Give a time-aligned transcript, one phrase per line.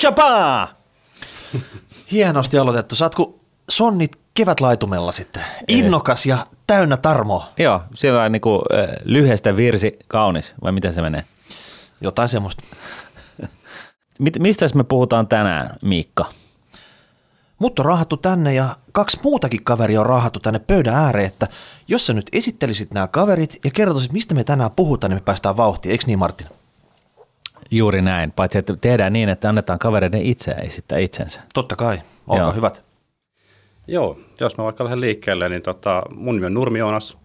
[0.00, 0.68] Chapa!
[2.12, 2.96] Hienosti aloitettu.
[2.96, 5.42] Saatko sonnit kevätlaitumella sitten?
[5.68, 7.48] Innokas ja täynnä tarmoa.
[7.58, 8.62] Joo, siellä on niin kuin,
[9.04, 11.24] lyhyestä virsi kaunis, vai miten se menee?
[12.00, 12.62] Jotain semmoista.
[14.38, 16.24] Mistä me puhutaan tänään, Miikka?
[17.58, 21.48] Mut on raahattu tänne ja kaksi muutakin kaveria on raahattu tänne pöydän ääreen, että
[21.88, 25.56] jos sä nyt esittelisit nämä kaverit ja kertoisit, mistä me tänään puhutaan, niin me päästään
[25.56, 25.90] vauhtiin.
[25.90, 26.46] Eikö niin, Martin?
[27.76, 31.40] Juuri näin, paitsi että tehdään niin, että annetaan kavereiden itse esittää itsensä.
[31.54, 32.52] Totta kai, olkaa Joo.
[32.52, 32.84] hyvät.
[33.86, 37.18] Joo, jos mä vaikka lähden liikkeelle, niin tota, mun nimi on Nurmi Joonas.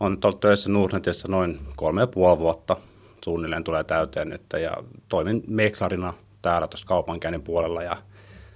[0.00, 2.76] On ollut töissä Nordnetissä noin kolme ja puoli vuotta.
[3.24, 4.76] Suunnilleen tulee täyteen nyt ja
[5.08, 7.96] toimin meklarina täällä tuossa kaupankäynnin puolella ja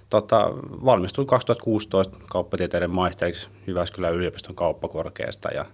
[0.09, 0.49] tota,
[0.85, 5.65] valmistuin 2016 kauppatieteiden maisteriksi Jyväskylän yliopiston kauppakorkeasta ja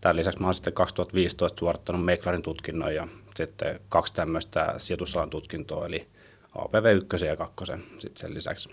[0.00, 5.86] tämän lisäksi mä oon sitten 2015 suorittanut meklarin tutkinnon ja sitten kaksi tämmöistä sijoitusalan tutkintoa
[5.86, 6.08] eli
[6.58, 7.54] APV 1 ja 2
[7.98, 8.68] sitten sen lisäksi.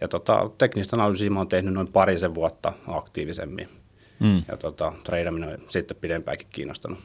[0.00, 3.68] Ja tota, teknistä analyysiä mä oon tehnyt noin parisen vuotta aktiivisemmin.
[4.20, 4.42] Mm.
[4.48, 6.98] Ja tota, treidaminen on sitten pidempäänkin kiinnostanut.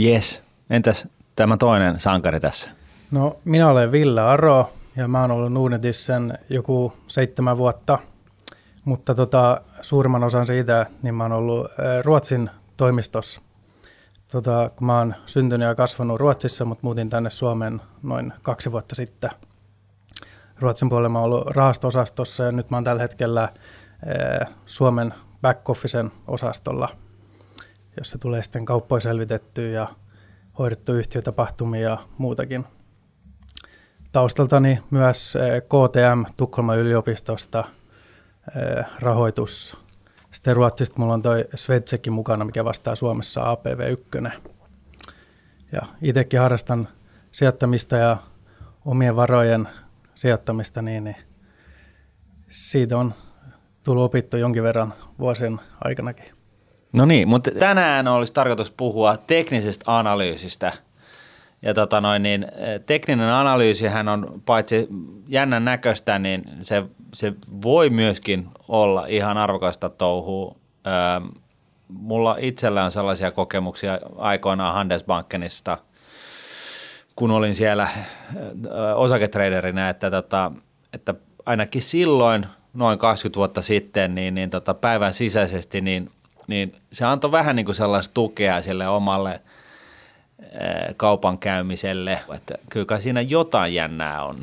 [0.00, 0.42] Yes.
[0.70, 2.70] Entäs tämä toinen sankari tässä?
[3.10, 7.98] No, minä olen Ville Aro ja mä oon ollut Nuudnetissä sen joku seitsemän vuotta,
[8.84, 13.40] mutta tota, suurimman osan siitä niin mä oon ollut ää, Ruotsin toimistossa.
[14.32, 18.94] Tota, kun mä oon syntynyt ja kasvanut Ruotsissa, mutta muutin tänne Suomeen noin kaksi vuotta
[18.94, 19.30] sitten.
[20.60, 23.40] Ruotsin puolella mä oon ollut rahasto-osastossa ja nyt mä oon tällä hetkellä
[24.06, 26.88] ää, Suomen back-officen osastolla,
[27.96, 29.88] jossa tulee sitten kauppoja selvitettyä ja
[30.58, 32.64] hoidettu yhtiötapahtumia ja muutakin.
[34.12, 37.64] Taustaltani myös eh, KTM Tukholman yliopistosta
[38.56, 39.83] eh, rahoitus.
[40.34, 44.30] Sitten Ruotsista mulla on toi Svetsekin mukana, mikä vastaa Suomessa APV1.
[45.72, 46.88] Ja itsekin harrastan
[47.32, 48.16] sijoittamista ja
[48.84, 49.68] omien varojen
[50.14, 51.16] sijoittamista, niin, niin
[52.50, 53.14] siitä on
[53.84, 56.32] tullut opittu jonkin verran vuosien aikanakin.
[56.92, 60.72] No niin, mutta tänään olisi tarkoitus puhua teknisestä analyysistä.
[61.64, 64.88] Ja tota noin, niin, eh, tekninen analyysihän on paitsi
[65.28, 66.82] jännän näköistä, niin se,
[67.14, 67.32] se
[67.62, 70.56] voi myöskin olla ihan arvokasta touhua.
[70.86, 71.26] Ähm,
[71.88, 75.78] mulla itsellä on sellaisia kokemuksia aikoinaan Handelsbankenista,
[77.16, 77.88] kun olin siellä
[78.36, 80.52] ö, osaketraderinä, että, tota,
[80.92, 81.14] että
[81.46, 86.10] ainakin silloin, noin 20 vuotta sitten, niin, niin tota päivän sisäisesti, niin,
[86.46, 89.40] niin se antoi vähän niin kuin sellaista tukea sille omalle
[90.96, 94.42] kaupan käymiselle, että kyllä kai siinä jotain jännää on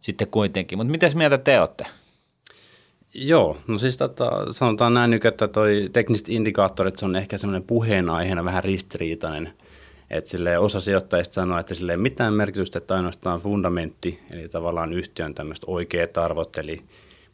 [0.00, 0.78] sitten kuitenkin.
[0.78, 1.86] Mutta miten mieltä te olette?
[3.14, 7.62] Joo, no siis tota, sanotaan näin nyt, että toi tekniset indikaattorit se on ehkä semmoinen
[7.62, 9.52] puheenaiheena vähän ristiriitainen.
[10.10, 14.92] Että sille osa sijoittajista sanoo, että sille ei mitään merkitystä, että ainoastaan fundamentti, eli tavallaan
[14.92, 16.82] yhtiön tämmöiset oikeat arvot, eli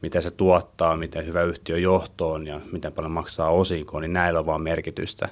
[0.02, 4.46] mitä se tuottaa, miten hyvä yhtiö johtoon ja miten paljon maksaa osinkoon, niin näillä on
[4.46, 5.28] vaan merkitystä.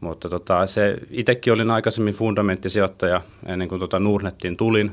[0.00, 4.92] Mutta tota, se, itsekin olin aikaisemmin fundamenttisijoittaja ennen kuin tota Nordnettiin tulin,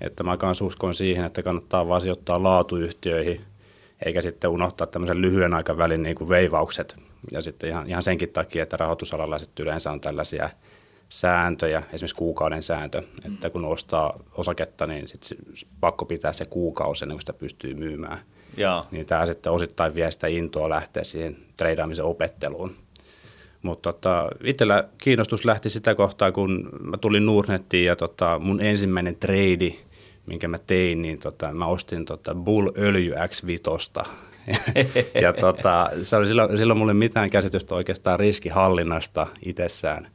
[0.00, 3.40] että mä kanssa uskon siihen, että kannattaa vaan sijoittaa laatuyhtiöihin,
[4.06, 6.96] eikä sitten unohtaa tämmöisen lyhyen aikavälin niin kuin veivaukset.
[7.32, 10.50] Ja sitten ihan, ihan senkin takia, että rahoitusalalla sitten yleensä on tällaisia
[11.08, 15.38] sääntöjä, esimerkiksi kuukauden sääntö, että kun ostaa osaketta, niin sitten
[15.80, 18.18] pakko pitää se kuukausi ennen kuin sitä pystyy myymään.
[18.56, 18.86] Joo.
[18.90, 22.76] Niin tämä sitten osittain vie sitä intoa lähteä siihen treidaamisen opetteluun.
[23.62, 29.16] Mutta tota, itsellä kiinnostus lähti sitä kohtaa, kun mä tulin Nordnettiin ja tota, mun ensimmäinen
[29.16, 29.74] trade,
[30.26, 34.08] minkä mä tein, niin tota, mä ostin tota Bull Öljy X5.
[35.22, 40.08] ja tota, se oli silloin, silloin mulle mitään käsitystä oikeastaan riskihallinnasta itsessään.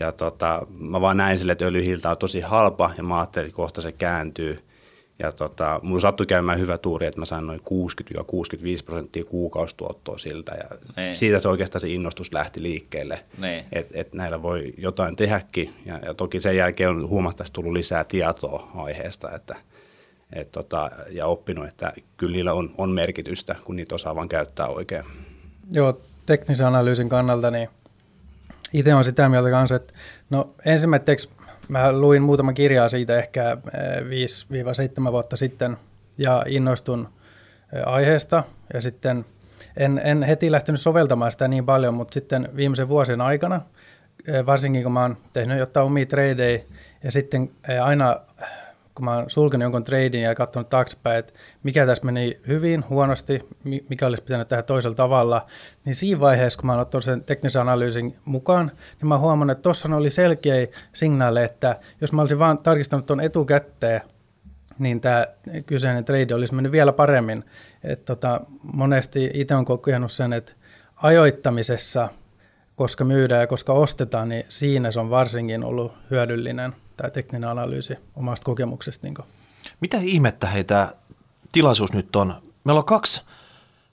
[0.00, 3.56] Ja tota, mä vaan näin sille, että öljyhilta on tosi halpa ja mä ajattelin, että
[3.56, 4.58] kohta se kääntyy.
[5.22, 7.64] Ja tota, mulla sattui käymään hyvä tuuri, että mä sain noin 60-65
[8.84, 10.52] prosenttia kuukaustuottoa siltä.
[10.52, 11.14] Ja Niin.
[11.14, 13.64] siitä se oikeastaan se innostus lähti liikkeelle, Niin.
[13.72, 15.74] että et näillä voi jotain tehdäkin.
[15.86, 19.56] Ja, ja toki sen jälkeen on huomattavasti tullut lisää tietoa aiheesta että,
[20.32, 24.66] et tota, ja oppinut, että kyllä niillä on, on merkitystä, kun niitä osaa vaan käyttää
[24.66, 25.04] oikein.
[25.70, 27.68] Joo, teknisen analyysin kannalta, niin
[28.72, 29.94] itse olen sitä mieltä kanssa, että
[30.30, 31.28] no ensimmäiseksi
[31.68, 35.76] mä luin muutama kirjaa siitä ehkä eh, 5-7 vuotta sitten
[36.18, 37.08] ja innostun
[37.72, 38.44] eh, aiheesta.
[38.74, 39.24] Ja sitten
[39.76, 43.60] en, en heti lähtenyt soveltamaan sitä niin paljon, mutta sitten viimeisen vuosien aikana,
[44.26, 46.60] eh, varsinkin kun mä oon tehnyt jotain omia tradeja
[47.04, 48.20] ja sitten eh, aina
[48.94, 53.40] kun mä oon sulkenut jonkun tradin ja katsonut taaksepäin, että mikä tässä meni hyvin, huonosti,
[53.64, 55.46] mi- mikä olisi pitänyt tehdä toisella tavalla,
[55.84, 59.62] niin siinä vaiheessa, kun mä oon ottanut sen teknisen analyysin mukaan, niin mä huomannut, että
[59.62, 64.00] tuossa oli selkeä signaali, että jos mä olisin vaan tarkistanut tuon etukäteen,
[64.78, 65.26] niin tämä
[65.66, 67.44] kyseinen trade olisi mennyt vielä paremmin.
[67.84, 70.52] Et tota, monesti itse olen kokenut sen, että
[70.96, 72.08] ajoittamisessa,
[72.76, 77.94] koska myydään ja koska ostetaan, niin siinä se on varsinkin ollut hyödyllinen tämä tekninen analyysi
[78.16, 79.06] omasta kokemuksesta.
[79.06, 79.16] Niin
[79.80, 80.94] Mitä ihmettä heitä
[81.52, 82.34] tilaisuus nyt on?
[82.64, 83.20] Meillä on kaksi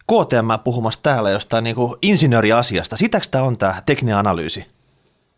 [0.04, 2.98] KTM puhumassa täällä jostain niin kuin insinööriasiasta.
[2.98, 4.66] Sitäkö tämä on tämä tekninen analyysi?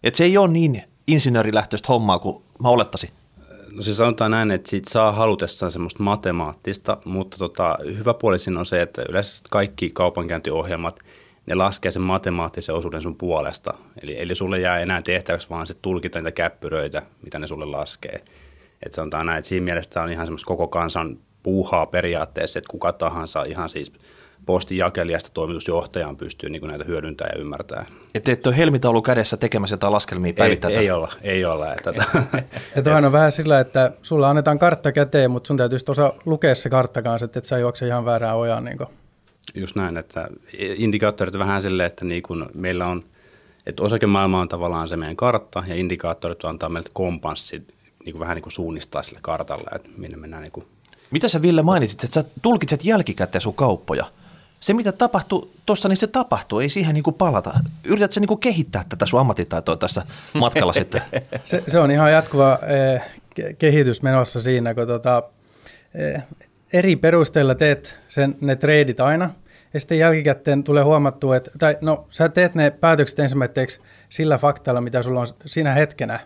[0.03, 3.09] Että se ei ole niin insinöörilähtöistä hommaa kuin mä olettaisin.
[3.75, 8.59] No se sanotaan näin, että siitä saa halutessaan semmoista matemaattista, mutta tota, hyvä puoli siinä
[8.59, 10.99] on se, että yleensä kaikki kaupankäyntiohjelmat,
[11.45, 13.73] ne laskee sen matemaattisen osuuden sun puolesta.
[14.03, 18.21] Eli, eli sulle jää enää tehtäväksi vaan se tulkita niitä käppyröitä, mitä ne sulle laskee.
[18.85, 22.93] Että sanotaan näin, että siinä mielessä on ihan semmoista koko kansan puuhaa periaatteessa, että kuka
[22.93, 23.93] tahansa ihan siis
[24.45, 27.85] postin jakelijasta toimitusjohtajaan pystyy niin näitä hyödyntää ja ymmärtää.
[28.15, 30.73] Että et ole helmitaulu kädessä tekemässä jotain laskelmia päivittäin?
[30.73, 31.73] Ei, ei olla, ei olla.
[31.73, 31.93] Että,
[32.75, 36.69] että on vähän sillä, että sulla annetaan kartta käteen, mutta sun täytyy osaa lukea se
[36.69, 38.65] kartta kanssa, että et sä juokse ihan väärään ojaan.
[38.65, 38.77] Niin
[39.53, 40.27] Just näin, että
[40.57, 43.03] indikaattorit vähän silleen, että niin kun meillä on,
[43.65, 47.67] että osakemaailma on tavallaan se meidän kartta ja indikaattorit antaa meiltä kompanssi
[48.05, 50.65] niin kuin vähän niin kuin suunnistaa sille kartalle, että minne mennään niin kuin
[51.11, 54.05] mitä sä Ville mainitsit, että sä tulkitset jälkikäteen sun kauppoja?
[54.61, 57.59] se mitä tapahtuu tuossa, niin se tapahtuu, ei siihen niin kuin palata.
[57.83, 61.01] Yritätkö niin kuin kehittää tätä sun ammattitaitoa tässä matkalla sitten?
[61.43, 63.01] Se, se on ihan jatkuva eh,
[63.59, 65.23] kehitys menossa siinä, kun tota,
[65.95, 66.23] eh,
[66.73, 69.29] eri perusteilla teet sen, ne treidit aina,
[69.73, 73.79] ja sitten jälkikäteen tulee huomattua, että tai no, sä teet ne päätökset ensimmäiseksi
[74.09, 76.19] sillä faktalla, mitä sulla on siinä hetkenä,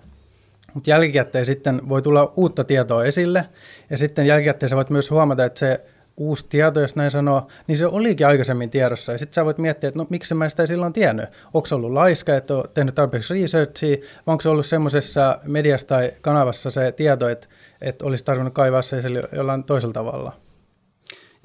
[0.74, 3.45] mutta jälkikäteen sitten voi tulla uutta tietoa esille,
[3.89, 5.81] ja sitten jälkikäteen sä voit myös huomata, että se
[6.18, 9.12] uusi tieto, jos näin sanoo, niin se olikin aikaisemmin tiedossa.
[9.12, 11.25] Ja sitten sä voit miettiä, että no miksi mä sitä silloin tiennyt.
[11.53, 16.12] Onko ollut laiska, että on tehnyt tarpeeksi researchia, vai onko se ollut semmoisessa mediassa tai
[16.21, 17.48] kanavassa se tieto, että,
[17.85, 19.01] että olisi tarvinnut kaivaa se
[19.35, 20.31] jollain toisella tavalla.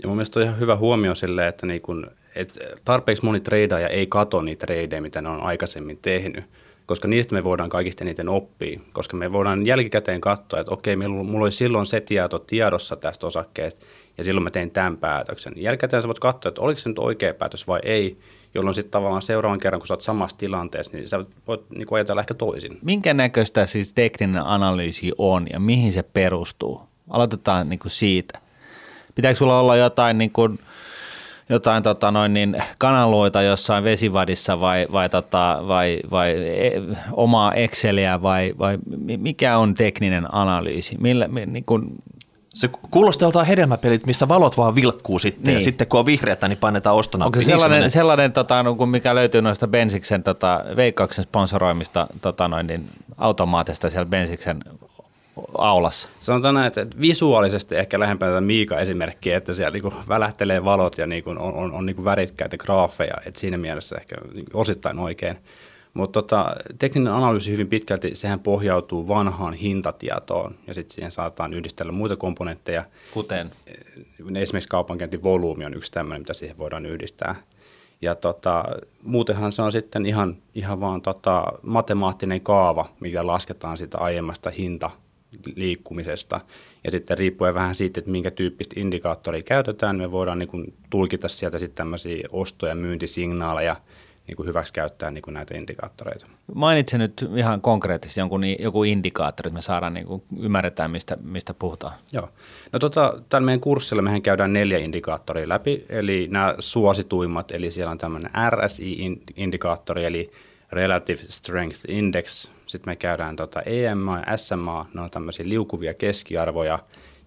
[0.02, 3.88] Ja mun mielestä on ihan hyvä huomio sille, että, niin kun, että tarpeeksi moni treidaaja
[3.88, 6.44] ei kato niitä treidejä, mitä ne on aikaisemmin tehnyt
[6.90, 11.44] koska niistä me voidaan kaikista eniten oppia, koska me voidaan jälkikäteen katsoa, että okei, mulla
[11.44, 13.86] oli silloin se tieto tiedossa tästä osakkeesta,
[14.20, 15.52] ja silloin mä tein tämän päätöksen.
[15.56, 18.18] Jälkikäteen sä voit katsoa, että oliko se nyt oikea päätös vai ei,
[18.54, 22.20] jolloin sitten tavallaan seuraavan kerran, kun sä oot samassa tilanteessa, niin sä voit niin ajatella
[22.20, 22.78] ehkä toisin.
[22.82, 26.82] Minkä näköistä siis tekninen analyysi on ja mihin se perustuu?
[27.10, 28.38] Aloitetaan niin kuin siitä.
[29.14, 30.58] Pitääkö sulla olla jotain niin kuin–
[31.50, 36.72] jotain tota noin, niin kanaloita jossain vesivadissa vai, vai, tota, vai, vai e,
[37.12, 38.78] omaa Exceliä vai, vai
[39.16, 40.96] mikä on tekninen analyysi?
[41.00, 41.94] Millä, niin kun...
[42.54, 45.54] Se kuulostaa joltain hedelmäpelit, missä valot vaan vilkkuu sitten niin.
[45.54, 47.24] ja sitten kun on vihreätä, niin painetaan ostona.
[47.24, 52.66] Onko se sellainen, sellainen tota, no, mikä löytyy noista Bensiksen tota, veikkauksen sponsoroimista tota, noin,
[52.66, 54.64] niin, automaatista siellä Bensiksen
[55.58, 56.08] aulassa?
[56.20, 61.24] Sanotaan näin, että visuaalisesti ehkä lähempänä tätä Miika-esimerkkiä, että siellä niin välähtelee valot ja niin
[61.24, 65.36] kuin on, on, on niin värikkäitä graafeja, että siinä mielessä ehkä niin osittain oikein.
[65.94, 71.92] Mutta tota, tekninen analyysi hyvin pitkälti, sehän pohjautuu vanhaan hintatietoon ja sitten siihen saataan yhdistellä
[71.92, 72.84] muita komponentteja.
[73.14, 73.50] Kuten?
[74.34, 77.34] Esimerkiksi kaupankäyntivolyymi on yksi tämmöinen, mitä siihen voidaan yhdistää.
[78.02, 78.64] Ja tota,
[79.02, 84.90] muutenhan se on sitten ihan, ihan vaan tota, matemaattinen kaava, mikä lasketaan sitä aiemmasta hinta
[85.56, 86.40] liikkumisesta.
[86.84, 91.28] Ja sitten riippuen vähän siitä, että minkä tyyppistä indikaattoria käytetään, me voidaan niin kuin tulkita
[91.28, 93.76] sieltä sitten tämmöisiä osto- ja myyntisignaaleja
[94.26, 96.26] niin kuin hyväksi käyttää niin kuin näitä indikaattoreita.
[96.54, 101.54] Mainitse nyt ihan konkreettisesti jonkun, joku indikaattori, että me saadaan niin kuin ymmärretään, mistä, mistä
[101.54, 101.92] puhutaan.
[102.12, 102.28] Joo.
[102.72, 107.90] No tota, tällä meidän kurssilla mehän käydään neljä indikaattoria läpi, eli nämä suosituimmat, eli siellä
[107.90, 110.30] on tämmöinen RSI-indikaattori, eli
[110.72, 116.78] Relative Strength Index, sitten me käydään tota EMA ja SMA, ne on tämmöisiä liukuvia keskiarvoja,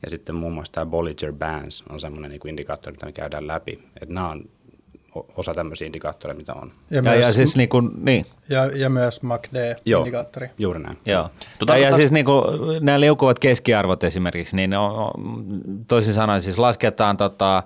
[0.05, 3.71] ja sitten muun muassa tämä Bollinger Bands on semmoinen niin indikaattori, mitä me käydään läpi.
[4.01, 4.49] Että nämä on
[5.37, 6.71] osa tämmöisiä indikaattoreita, mitä on.
[6.89, 8.25] Ja, ja, myös, ja, siis niin kuin, niin.
[8.49, 10.45] Ja, ja myös MACD-indikaattori.
[10.45, 10.97] Joo, juuri näin.
[11.05, 11.29] Joo.
[11.59, 12.43] Tota, ja, ja siis niin kuin,
[12.81, 15.11] nämä liukuvat keskiarvot esimerkiksi, niin on,
[15.87, 17.63] toisin sanoen siis lasketaan tota,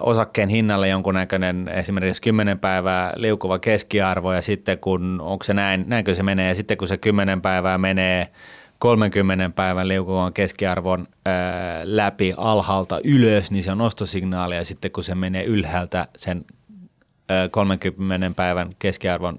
[0.00, 6.14] osakkeen hinnalle jonkunnäköinen esimerkiksi 10 päivää liukuva keskiarvo ja sitten kun, onko se näin, näinkö
[6.14, 8.28] se menee ja sitten kun se 10 päivää menee
[8.78, 15.04] 30 päivän liukuvan keskiarvon ää, läpi alhaalta ylös, niin se on ostosignaali ja sitten kun
[15.04, 16.44] se menee ylhäältä sen
[17.28, 19.36] ää, 30 päivän keskiarvon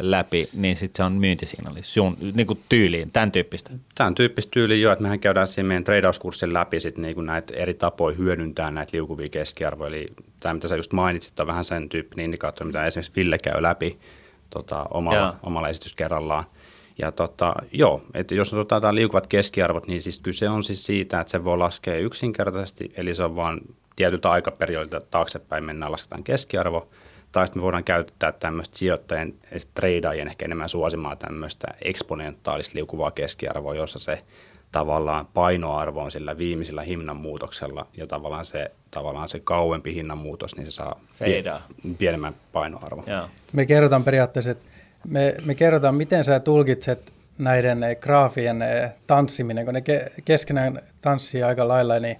[0.00, 3.70] läpi, niin sitten se on myyntisignaali sun niin kuin tyyliin, tämän tyyppistä.
[3.94, 7.54] Tämän tyyppistä tyyliin jo, että mehän käydään siinä meidän treidauskurssin läpi sit niin kuin näitä
[7.56, 9.88] eri tapoja hyödyntää näitä liukuvia keskiarvoja.
[9.88, 10.06] Eli
[10.40, 13.98] tämä, mitä sä just mainitsit, on vähän sen tyyppinen indikaattori, mitä esimerkiksi Ville käy läpi
[14.50, 16.44] tota, omalla, omalla esityskerrallaan.
[17.02, 21.30] Ja tota, joo, että jos otetaan liukuvat keskiarvot, niin siis kyse on siis siitä, että
[21.30, 23.60] se voi laskea yksinkertaisesti, eli se on vain
[23.96, 26.86] tietyltä aikaperiodilta taaksepäin mennään, lasketaan keskiarvo,
[27.32, 29.34] tai sitten me voidaan käyttää tämmöistä sijoittajien,
[29.74, 34.22] tradeajien ehkä enemmän suosimaa tämmöistä eksponentaalista liukuvaa keskiarvoa, jossa se
[34.72, 40.56] tavallaan painoarvo on sillä viimeisellä hinnan muutoksella ja tavallaan se, tavallaan se kauempi hinnan muutos,
[40.56, 41.62] niin se saa Feidaa.
[41.98, 43.04] pienemmän painoarvon.
[43.06, 43.28] Joo.
[43.52, 44.73] Me kerrotaan periaatteessa, että
[45.08, 51.42] me, me kerrotaan, miten sä tulkitset näiden graafien eh, tanssiminen, kun ne ke, keskenään tanssii
[51.42, 52.16] aika lailla, niin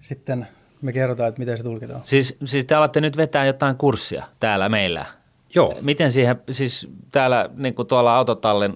[0.00, 0.46] sitten
[0.82, 2.00] me kerrotaan, että miten se tulkitaan.
[2.04, 5.04] Siis, siis te alatte nyt vetää jotain kurssia täällä meillä.
[5.54, 5.78] Joo.
[5.80, 8.72] Miten siihen, siis täällä niin kuin tuolla autotallin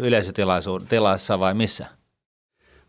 [0.00, 1.86] yleisötilassa vai missä?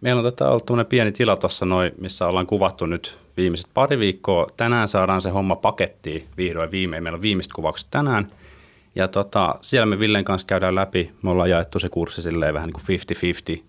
[0.02, 4.00] Meillä on tätä ollut tämmöinen pieni tila tuossa noin, missä ollaan kuvattu nyt viimeiset pari
[4.00, 4.48] viikkoa.
[4.58, 7.04] Tänään saadaan se homma pakettiin vihdoin viimein.
[7.04, 8.32] Meillä on viimeiset kuvaukset tänään.
[8.96, 11.12] Ja tota, siellä me Villen kanssa käydään läpi.
[11.22, 13.64] Me ollaan jaettu se kurssi silleen vähän niin kuin 50-50.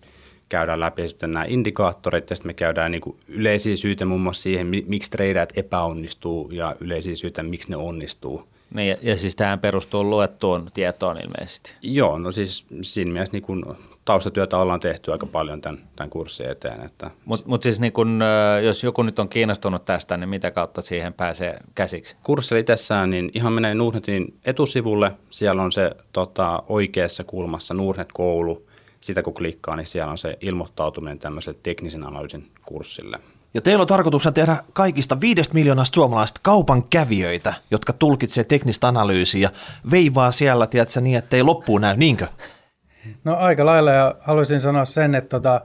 [0.49, 4.43] Käydään läpi sitten nämä indikaattorit ja sitten me käydään niin kuin yleisiä syitä muun muassa
[4.43, 8.49] siihen, miksi treidät epäonnistuu ja yleisiä syitä, miksi ne onnistuu.
[8.75, 11.75] Niin, ja, ja siis tähän perustuu luettuun tietoon ilmeisesti.
[11.83, 16.51] Joo, no siis siinä mielessä niin kun taustatyötä ollaan tehty aika paljon tämän, tämän kurssin
[16.51, 16.81] eteen.
[16.87, 18.21] Että Mutta mut siis niin kun,
[18.63, 22.17] jos joku nyt on kiinnostunut tästä, niin mitä kautta siihen pääsee käsiksi?
[22.23, 25.13] Kurssi itsessään, niin ihan menee Nordnetin etusivulle.
[25.31, 28.67] Siellä on se tota, oikeassa kulmassa Nordnet-koulu.
[29.01, 33.19] Sitä kun klikkaa, niin siellä on se ilmoittautuminen tämmöiselle teknisen analyysin kurssille.
[33.55, 39.41] Ja teillä on tarkoituksena tehdä kaikista viidestä miljoonasta suomalaista kaupan kävijöitä, jotka tulkitsee teknistä analyysiä
[39.41, 39.51] ja
[39.91, 42.27] veivaa siellä, tiedätkö, niin, ettei loppuun näy, niinkö?
[43.25, 45.61] No aika lailla ja haluaisin sanoa sen, että tota,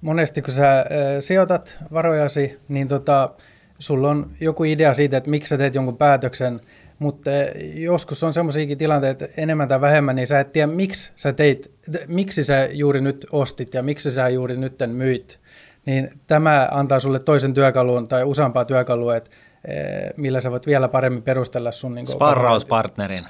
[0.00, 0.86] monesti kun sä äh,
[1.20, 3.30] sijoitat varojasi, niin tota,
[3.78, 6.60] sulla on joku idea siitä, että miksi sä teet jonkun päätöksen,
[6.98, 7.30] mutta
[7.74, 11.70] joskus on semmoisiakin tilanteita, että enemmän tai vähemmän, niin sä et tiedä, miksi sä teit,
[12.06, 15.38] miksi sä juuri nyt ostit ja miksi sä juuri nyt myit.
[15.86, 19.30] Niin tämä antaa sulle toisen työkalun tai useampaa työkalua, että
[20.16, 21.94] millä sä voit vielä paremmin perustella sun...
[21.94, 23.24] Niin Sparrauspartnerin.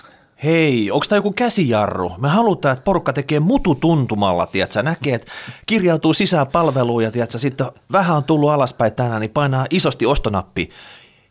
[0.44, 2.12] Hei, onko tämä joku käsijarru?
[2.18, 4.82] Me halutaan, että porukka tekee mutu tuntumalla, tiedätkö?
[4.82, 5.32] Näkee, että
[5.66, 10.70] kirjautuu sisään palveluun ja tiedätkö, sitten vähän on tullut alaspäin tänään, niin painaa isosti ostonappi.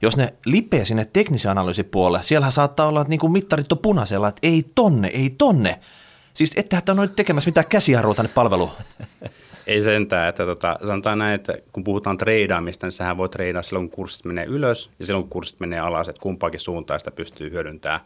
[0.02, 3.78] Jos ne lipee sinne teknisen analyysin puolelle, siellä saattaa olla, että niin kuin mittarit on
[3.78, 5.80] punaisella, että ei tonne, ei tonne.
[6.34, 8.72] Siis ettehän tämä ole tekemässä mitään käsijarrua tänne palveluun.
[9.70, 13.90] Ei sentään, että tota, sanotaan näin, että kun puhutaan treidaamista, niin sehän voi treidaa silloin,
[13.90, 17.52] kun kurssit menee ylös ja silloin, kun kurssit menee alas, että kumpaakin suuntaan sitä pystyy
[17.52, 18.00] hyödyntämään.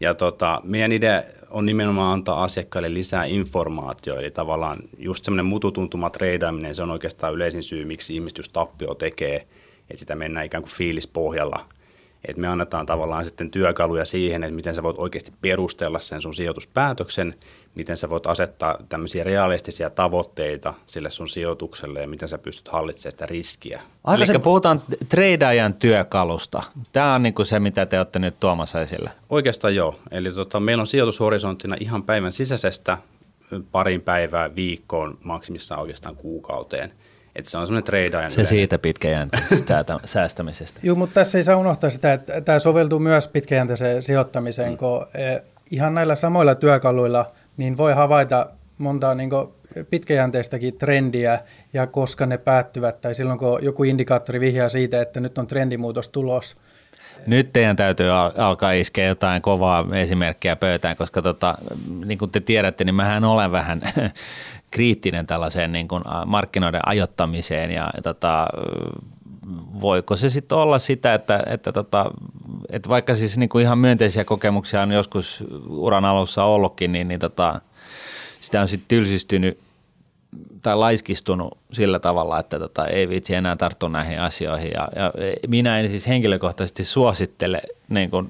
[0.00, 6.10] Ja tota, meidän idea on nimenomaan antaa asiakkaille lisää informaatiota, eli tavallaan just semmoinen mututuntuma
[6.10, 9.36] treidaaminen, se on oikeastaan yleisin syy, miksi ihmiset just tappio tekee,
[9.90, 11.66] että sitä mennään ikään kuin fiilispohjalla.
[12.24, 16.34] Että me annetaan tavallaan sitten työkaluja siihen, että miten sä voit oikeasti perustella sen sun
[16.34, 17.34] sijoituspäätöksen,
[17.74, 23.12] miten sä voit asettaa tämmöisiä realistisia tavoitteita sille sun sijoitukselle ja miten sä pystyt hallitsemaan
[23.12, 23.82] sitä riskiä.
[24.14, 24.38] Eli se...
[24.38, 26.62] puhutaan treidaajan työkalusta.
[26.92, 29.10] Tämä on niin kuin se, mitä te olette nyt tuomassa esille.
[29.28, 30.00] Oikeastaan joo.
[30.10, 32.98] Eli tota, meillä on sijoitushorisonttina ihan päivän sisäisestä
[33.72, 36.92] parin päivää viikkoon, maksimissaan oikeastaan kuukauteen.
[37.36, 38.30] Että se on semmoinen treidaajan.
[38.30, 40.80] Se siitä pitkäjänteisestä säästämisestä.
[40.82, 44.76] Joo, mutta tässä ei saa unohtaa sitä, että tämä soveltuu myös pitkäjänteiseen sijoittamiseen, mm.
[44.76, 47.26] kun eh, ihan näillä samoilla työkaluilla–
[47.60, 49.30] niin voi havaita monta niin
[49.90, 51.38] pitkäjänteistäkin trendiä
[51.72, 56.08] ja koska ne päättyvät tai silloin kun joku indikaattori vihjaa siitä, että nyt on trendimuutos
[56.08, 56.56] tulos.
[57.26, 61.58] Nyt teidän täytyy alkaa iskeä jotain kovaa esimerkkiä pöytään, koska tota,
[62.04, 63.82] niin kuin te tiedätte, niin mähän olen vähän
[64.70, 68.46] kriittinen tällaiseen niin kuin markkinoiden ajottamiseen ja tota,
[69.80, 72.10] voiko se sitten olla sitä, että, että, tota,
[72.70, 77.20] että vaikka siis niin kuin ihan myönteisiä kokemuksia on joskus uran alussa ollutkin, niin, niin
[77.20, 77.60] tota,
[78.40, 79.58] sitä on sitten tylsistynyt
[80.62, 84.70] tai laiskistunut sillä tavalla, että tota, ei vitsi enää tarttu näihin asioihin.
[84.70, 85.12] Ja, ja
[85.48, 88.28] minä en siis henkilökohtaisesti suosittele niin kuin,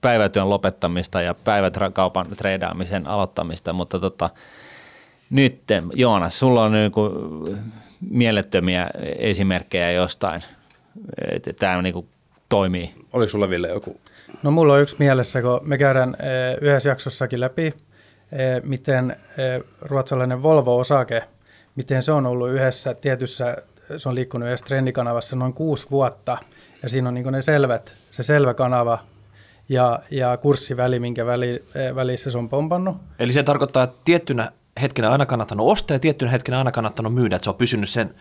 [0.00, 4.30] päivätyön lopettamista ja päiväkaupan treidaamisen aloittamista, mutta tota,
[5.30, 5.60] nyt
[5.94, 7.12] Joonas, sulla on niin kuin,
[8.10, 10.42] mielettömiä esimerkkejä jostain,
[11.30, 12.08] että tämä niin kuin
[12.48, 12.94] toimii.
[13.12, 14.00] Oliko sulla Ville joku?
[14.42, 17.74] No mulla on yksi mielessä, kun me käydään eh, yhdessä jaksossakin läpi, eh,
[18.62, 21.22] miten eh, ruotsalainen Volvo-osake,
[21.76, 23.56] miten se on ollut yhdessä tietyssä,
[23.96, 26.38] se on liikkunut yhdessä trendikanavassa noin kuusi vuotta,
[26.82, 28.98] ja siinä on niin ne selvät, se selvä kanava
[29.68, 32.96] ja, ja kurssiväli, minkä väli, välissä se on pompannut.
[33.18, 37.36] Eli se tarkoittaa, että tiettynä hetkenä aina kannattanut ostaa ja tiettynä hetkenä aina kannattanut myydä,
[37.36, 38.14] että se on pysynyt sen,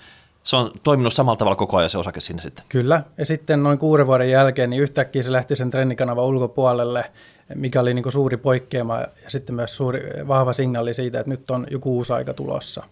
[0.44, 2.66] se on toiminut samalla tavalla koko ajan se osake sinne sitten.
[2.70, 7.04] Kyllä, ja sitten noin kuuden vuoden jälkeen niin yhtäkkiä se lähti sen trendikanavan ulkopuolelle
[7.56, 11.52] mikä oli niin kuin suuri poikkeama ja sitten myös suuri, vahva signaali siitä, että nyt
[11.52, 12.84] on joku uusi aika tulossa.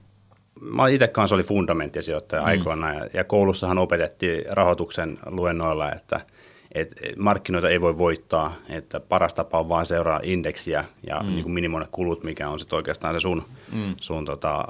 [0.62, 2.48] Mä itse kanssa oli fundamenttisijoittaja mm.
[2.48, 6.22] aikoina ja, ja koulussahan opetettiin rahoituksen luennoilla, että–
[6.76, 11.30] että markkinoita ei voi voittaa, että paras tapa on vain seuraa indeksiä ja mm.
[11.30, 13.96] niin kuin minimoida kulut, mikä on sitten oikeastaan se sun, mm.
[14.02, 14.66] sun tota,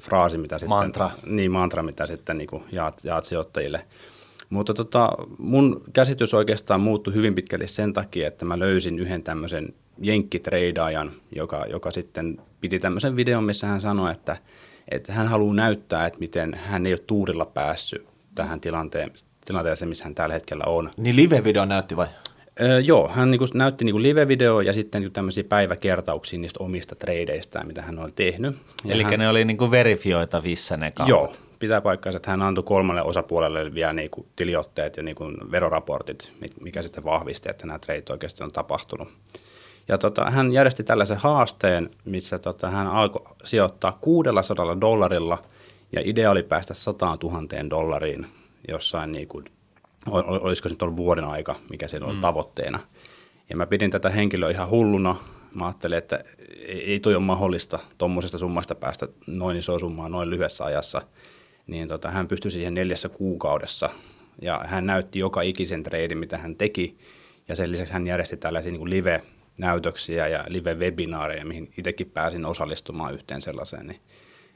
[0.00, 1.10] fraasi, mitä sitten, mantra.
[1.26, 3.84] Niin, mantra, mitä sitten niin kuin jaat, jaat sijoittajille.
[4.50, 9.74] Mutta tota, mun käsitys oikeastaan muuttui hyvin pitkälti sen takia, että mä löysin yhden tämmöisen
[10.02, 14.36] jenkkitreidaajan, joka, joka sitten piti tämmöisen videon, missä hän sanoi, että,
[14.90, 19.10] että hän haluaa näyttää, että miten hän ei ole tuurilla päässyt tähän tilanteen,
[19.48, 20.90] tilanteeseen, missä hän tällä hetkellä on.
[20.96, 22.06] Niin live-video näytti vai?
[22.60, 27.64] Öö, joo, hän niinku näytti niinku live-video ja sitten niinku tämmöisiä päiväkertauksia niistä omista tradeista,
[27.64, 28.56] mitä hän oli tehnyt.
[28.88, 31.08] Eli hän, ne oli niinku verifioitavissa ne kaupat?
[31.08, 36.82] Joo, pitää paikkaansa, että hän antoi kolmalle osapuolelle vielä niinku tiliotteet ja niinku veroraportit, mikä
[36.82, 39.08] sitten vahvisti, että nämä trade oikeasti on tapahtunut.
[39.88, 45.38] Ja tota, hän järjesti tällaisen haasteen, missä tota, hän alkoi sijoittaa 600 dollarilla
[45.92, 48.26] ja idea oli päästä 100 000 dollariin
[48.68, 49.44] jossain, niin kuin,
[50.10, 52.20] olisiko se nyt ollut vuoden aika, mikä siinä oli mm.
[52.20, 52.80] tavoitteena.
[53.50, 55.16] Ja mä pidin tätä henkilöä ihan hulluna.
[55.54, 56.24] Mä ajattelin, että
[56.66, 61.02] ei toi ole mahdollista tuommoisesta summasta päästä noin iso summaa noin lyhyessä ajassa.
[61.66, 63.90] Niin tota, hän pystyi siihen neljässä kuukaudessa
[64.42, 66.98] ja hän näytti joka ikisen treidin, mitä hän teki.
[67.48, 73.14] Ja sen lisäksi hän järjesti tällaisia niin kuin live-näytöksiä ja live-webinaareja, mihin itsekin pääsin osallistumaan
[73.14, 73.86] yhteen sellaiseen.
[73.86, 74.00] Niin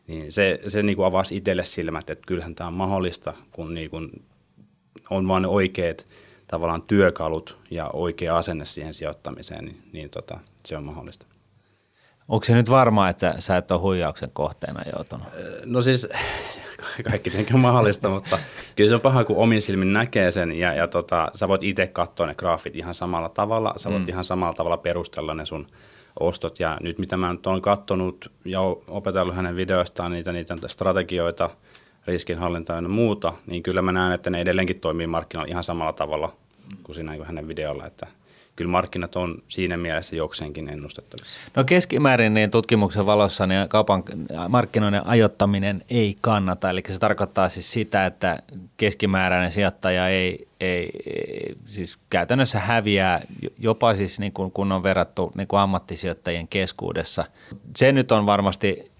[0.06, 3.90] niin se, se niin kuin avasi itselle silmät, että kyllähän tämä on mahdollista, kun niin
[3.90, 4.22] kuin
[5.10, 6.06] on vain oikeat
[6.46, 11.26] tavallaan työkalut ja oikea asenne siihen sijoittamiseen, niin, niin tota, se on mahdollista.
[12.28, 15.26] Onko se nyt varmaa, että sä et ole huijauksen kohteena joutunut?
[15.64, 16.08] No siis
[17.10, 18.38] kaikki tietenkin on mahdollista, mutta
[18.76, 21.86] kyllä se on paha, kun omin silmin näkee sen ja, ja tota, sä voit itse
[21.86, 24.08] katsoa ne graafit ihan samalla tavalla, sä voit mm.
[24.08, 25.66] ihan samalla tavalla perustella ne sun
[26.20, 26.60] ostot.
[26.60, 31.50] Ja nyt mitä mä nyt olen katsonut ja opetellut hänen videoistaan niitä, niitä strategioita,
[32.06, 36.32] riskinhallintaa ja muuta, niin kyllä mä näen, että ne edelleenkin toimii markkinoilla ihan samalla tavalla
[36.82, 38.06] kuin siinä kuin hänen videolla, että
[38.56, 41.38] kyllä markkinat on siinä mielessä jokseenkin ennustettavissa.
[41.56, 44.04] No keskimäärin niin tutkimuksen valossa niin kaupan
[44.48, 48.42] markkinoiden ajottaminen ei kannata, eli se tarkoittaa siis sitä, että
[48.76, 53.22] keskimääräinen sijoittaja ei, ei, ei siis käytännössä häviää
[53.58, 57.24] jopa siis niin kuin, kun on verrattu niin kuin ammattisijoittajien keskuudessa.
[57.76, 58.90] Se nyt on varmasti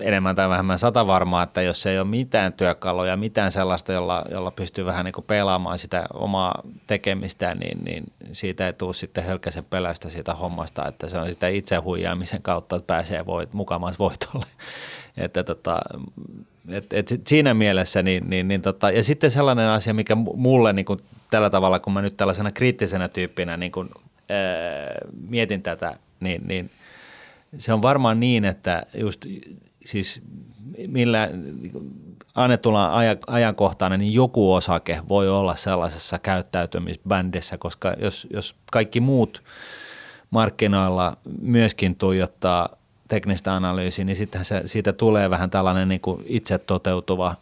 [0.00, 4.50] enemmän tai vähemmän sata varmaa, että jos ei ole mitään työkaluja, mitään sellaista, jolla, jolla
[4.50, 10.08] pystyy vähän niin pelaamaan sitä omaa tekemistä, niin, niin siitä ei tule sitten hölkäisen pelästä
[10.08, 14.46] siitä hommasta, että se on sitä itse huijaamisen kautta, että pääsee voit, mukamas voitolle.
[15.16, 15.80] että tota,
[16.68, 20.86] et, et siinä mielessä, niin, niin, niin tota, ja sitten sellainen asia, mikä mulle niin
[20.86, 21.00] kuin
[21.30, 23.88] tällä tavalla, kun mä nyt tällaisena kriittisenä tyyppinä niin kuin,
[24.28, 24.38] ää,
[25.28, 26.70] mietin tätä, niin, niin
[27.56, 29.26] se on varmaan niin, että just
[29.84, 30.22] siis
[30.86, 31.28] millä
[32.34, 32.90] annettuna
[33.26, 39.42] ajankohtana, niin joku osake voi olla sellaisessa käyttäytymisbändissä, koska jos, jos kaikki muut
[40.30, 42.68] markkinoilla myöskin tuijottaa
[43.08, 47.34] teknistä analyysiä, niin sittenhän se, siitä tulee vähän tällainen niin kuin itse toteutuva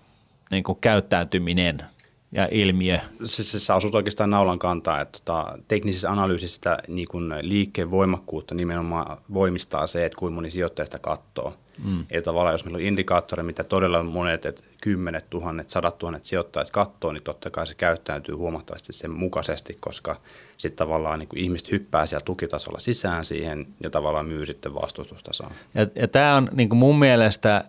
[0.51, 1.83] niin kuin käyttäytyminen–
[2.33, 2.99] ja ilmiö.
[3.25, 8.55] Siis, siis sä asut oikeastaan naulan kantaa, että tota, teknisessä analyysistä niin kun liikkeen voimakkuutta
[8.55, 11.55] nimenomaan voimistaa se, että kuinka moni sijoittajista katsoo.
[11.85, 12.05] Mm.
[12.11, 16.71] Eli tavallaan jos meillä on indikaattori, mitä todella monet, että kymmenet tuhannet, sadat tuhannet sijoittajat
[16.71, 20.17] katsoo, niin totta kai se käyttäytyy huomattavasti sen mukaisesti, koska
[20.57, 25.53] sitten tavallaan niin kuin ihmiset hyppää siellä tukitasolla sisään siihen ja tavallaan myy sitten vastustustasoon.
[25.75, 27.65] Ja, ja tämä on niin kuin mun mielestä äh,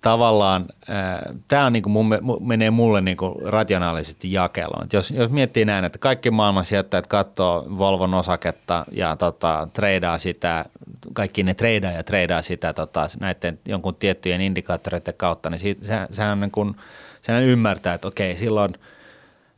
[0.00, 4.86] tavallaan, äh, tämä on niin kuin mun, menee mulle niin kuin rationaalisesti jakeloon.
[4.92, 10.64] Jos, jos miettii näin, että kaikki maailman sijoittajat katsoo Volvon osaketta ja tota, treidaa sitä,
[11.12, 15.94] kaikki ne treidaa ja treidaa sitä tota, näiden jonkun tiettyjen indikaattoreiden kautta, niin siitä, se,
[16.24, 16.76] sehän, niin kuin,
[17.20, 18.74] sehän ymmärtää, että okei, silloin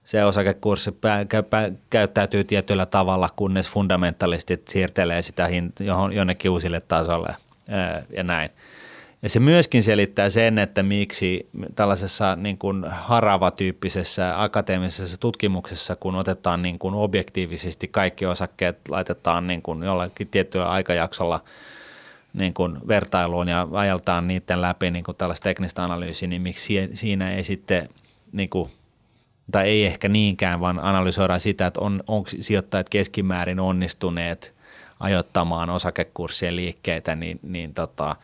[0.05, 6.81] se osakekurssi pää, pää, käyttäytyy tietyllä tavalla, kunnes fundamentalistit siirtelee sitä hint, johon, jonnekin uusille
[6.81, 7.37] tasolle
[7.69, 8.51] ää, ja näin.
[9.23, 16.63] Ja se myöskin selittää sen, että miksi tällaisessa niin kuin harava-tyyppisessä akateemisessa tutkimuksessa, kun otetaan
[16.63, 21.41] niin kuin objektiivisesti kaikki osakkeet, laitetaan niin kuin jollakin tietyllä aikajaksolla–
[22.37, 27.33] niin kuin vertailuun ja ajaltaan niiden läpi niin kuin tällaista teknistä analyysiä, niin miksi siinä
[27.33, 27.89] ei sitten,
[28.33, 28.71] niin kuin,
[29.53, 34.55] tai ei ehkä niinkään, vaan analysoidaan sitä, että on, onko sijoittajat keskimäärin onnistuneet
[35.01, 38.17] ajoittamaan osakekurssien liikkeitä, niin, niin tota,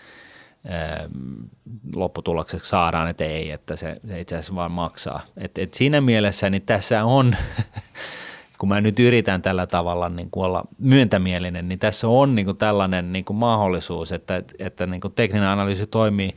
[1.95, 5.21] lopputulokseksi saadaan, että ei, että se, se itse asiassa vaan maksaa.
[5.37, 7.37] Et, et siinä mielessä niin tässä on
[8.63, 12.57] kun mä nyt yritän tällä tavalla niin kuin olla myöntämielinen, niin tässä on niin kuin
[12.57, 16.35] tällainen niin kuin mahdollisuus, että, että niin kuin tekninen analyysi toimii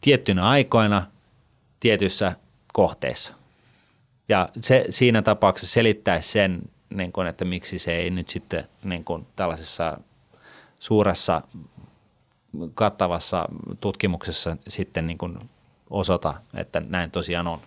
[0.00, 1.06] tiettynä aikoina
[1.80, 2.32] tietyissä
[2.72, 3.32] kohteissa.
[4.28, 6.62] Ja se siinä tapauksessa selittäisi sen,
[6.94, 9.98] niin kuin, että miksi se ei nyt sitten niin kuin tällaisessa
[10.78, 11.42] suuressa
[12.74, 13.48] kattavassa
[13.80, 15.38] tutkimuksessa sitten niin kuin
[15.90, 17.58] osoita, että näin tosiaan on.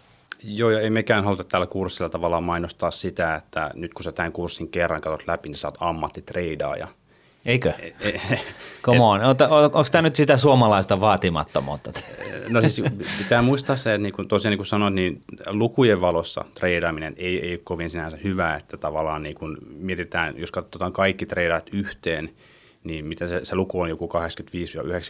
[0.48, 4.32] Joo, ja ei mekään haluta tällä kurssilla tavallaan mainostaa sitä, että nyt kun sä tämän
[4.32, 6.88] kurssin kerran katsot läpi, niin sä oot ammattitreidaaja.
[7.46, 7.74] Eikö?
[8.82, 9.22] Come on.
[9.64, 11.92] Onko tämä nyt sitä suomalaista vaatimattomuutta?
[12.50, 12.82] No siis
[13.18, 17.46] pitää muistaa se, että niin kuin, tosiaan niin kuin sanoin, niin lukujen valossa treidaaminen ei,
[17.46, 22.30] ei ole kovin sinänsä hyvä, että tavallaan niin kuin mietitään, jos katsotaan kaikki treidaat yhteen,
[22.86, 24.10] niin mitä se, se luku on joku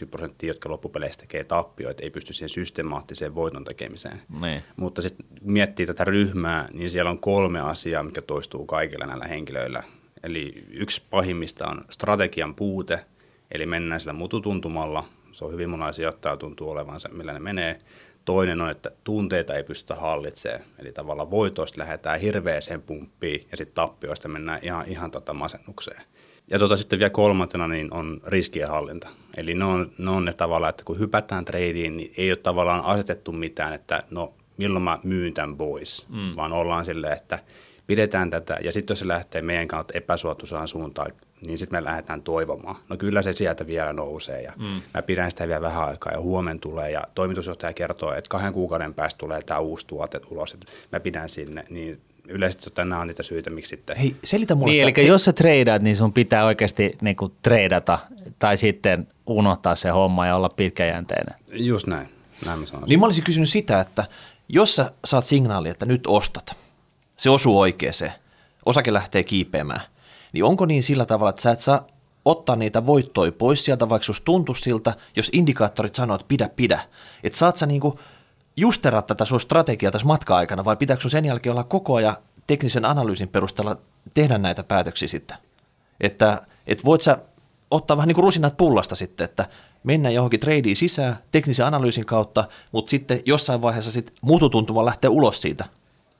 [0.04, 4.22] 85-90 prosenttia, jotka loppupeleissä tekee tappioita, ei pysty siihen systemaattiseen voiton tekemiseen.
[4.40, 4.62] Niin.
[4.76, 9.82] Mutta sitten miettii tätä ryhmää, niin siellä on kolme asiaa, mikä toistuu kaikilla näillä henkilöillä.
[10.22, 13.00] Eli yksi pahimmista on strategian puute,
[13.50, 15.04] eli mennään sillä mututuntumalla.
[15.32, 17.80] Se on hyvin monia sijoittajia tuntuu olevan se, millä ne menee.
[18.24, 23.74] Toinen on, että tunteita ei pystytä hallitsemaan, eli tavallaan voitoista lähdetään hirveäseen pumppiin ja sitten
[23.74, 26.02] tappioista mennään ihan, ihan tota masennukseen.
[26.50, 29.08] Ja tota, sitten vielä kolmantena niin on riskienhallinta.
[29.36, 32.84] Eli ne on, ne on ne tavallaan, että kun hypätään tradeen, niin ei ole tavallaan
[32.84, 36.36] asetettu mitään, että no milloin mä myyn tämän pois, mm.
[36.36, 37.38] vaan ollaan silleen, että
[37.86, 41.12] pidetään tätä, ja sitten jos se lähtee meidän kautta epäsuotuisaan suuntaan,
[41.46, 42.76] niin sitten me lähdetään toivomaan.
[42.88, 44.82] No kyllä se sieltä vielä nousee, ja mm.
[44.94, 48.94] mä pidän sitä vielä vähän aikaa, ja huomen tulee, ja toimitusjohtaja kertoo, että kahden kuukauden
[48.94, 53.22] päästä tulee tämä uusi tuote ulos, että mä pidän sinne, niin yleisesti nämä on niitä
[53.22, 53.96] syitä, miksi sitten...
[53.96, 54.72] Hei, selitä mulle.
[54.72, 57.98] Niin, eli jos sä treidaat, niin sun pitää oikeasti niin kuin treidata
[58.38, 61.34] tai sitten unohtaa se homma ja olla pitkäjänteinen.
[61.52, 62.08] Just näin,
[62.46, 62.64] näin mä.
[62.86, 64.04] Niin mä olisin kysynyt sitä, että
[64.48, 66.56] jos sä saat signaali, että nyt ostat,
[67.16, 68.12] se osuu oikeeseen,
[68.66, 69.82] osake lähtee kiipeämään,
[70.32, 71.86] niin onko niin sillä tavalla, että sä et saa
[72.24, 76.80] ottaa niitä voittoja pois sieltä, vaikka susta tuntuu siltä, jos indikaattorit sanoo, että pidä, pidä.
[77.24, 77.94] Että saat sä niinku
[78.56, 82.16] justera tätä sun strategiaa tässä matka-aikana vai pitääkö sen jälkeen olla koko ajan
[82.46, 83.76] teknisen analyysin perusteella
[84.14, 85.36] tehdä näitä päätöksiä sitten?
[86.00, 87.18] Että et voit sä
[87.70, 89.46] ottaa vähän niin kuin rusinat pullasta sitten, että
[89.84, 95.42] mennään johonkin tradeen sisään teknisen analyysin kautta, mutta sitten jossain vaiheessa sitten muututuntuma lähtee ulos
[95.42, 95.64] siitä.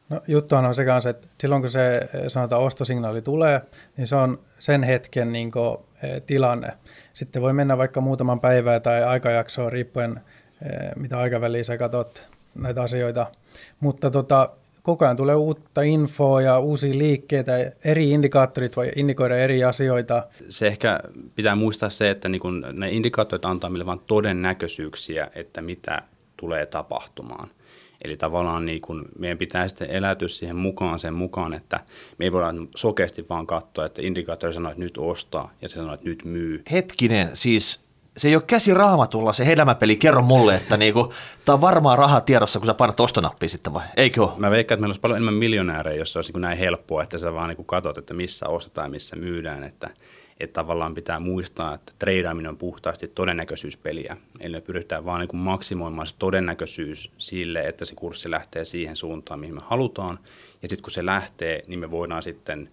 [0.08, 3.60] No, juttuhan on se kanssa, että silloin kun se sanotaan ostosignaali tulee,
[3.96, 6.68] niin se on sen hetken niin kuin, e, tilanne.
[7.14, 10.22] Sitten voi mennä vaikka muutaman päivää tai aikajaksoa riippuen Eh,
[10.96, 13.26] mitä aikaväliä sä katsot näitä asioita.
[13.80, 14.50] Mutta tota,
[14.82, 20.26] koko ajan tulee uutta infoa ja uusia liikkeitä, eri indikaattorit voi indikoida eri asioita.
[20.48, 21.00] Se ehkä
[21.34, 26.02] pitää muistaa se, että niin kun ne indikaattorit antaa meille vain todennäköisyyksiä, että mitä
[26.36, 27.48] tulee tapahtumaan.
[28.04, 31.80] Eli tavallaan niin kun meidän pitää sitten eläytyä siihen mukaan sen mukaan, että
[32.18, 35.94] me ei voida sokeasti vaan katsoa, että indikaattori sanoo, että nyt ostaa ja se sanoo,
[35.94, 36.62] että nyt myy.
[36.70, 37.85] Hetkinen, siis
[38.16, 41.12] se ei ole käsi raamatulla se hedelmäpeli, kerro mulle, että niinku,
[41.44, 44.32] tämä on varmaan rahaa tiedossa, kun sä painat ostonappia sitten vai, eikö ole?
[44.36, 47.18] Mä veikkaan, että meillä olisi paljon enemmän miljonäärejä, jos se olisi niin näin helppoa, että
[47.18, 49.90] sä vaan niin katsot, että missä ostetaan ja missä myydään, että,
[50.40, 54.16] että tavallaan pitää muistaa, että treidaaminen on puhtaasti todennäköisyyspeliä.
[54.40, 59.40] Eli me pyritään vaan niin maksimoimaan se todennäköisyys sille, että se kurssi lähtee siihen suuntaan,
[59.40, 60.18] mihin me halutaan.
[60.62, 62.68] Ja sitten kun se lähtee, niin me voidaan sitten–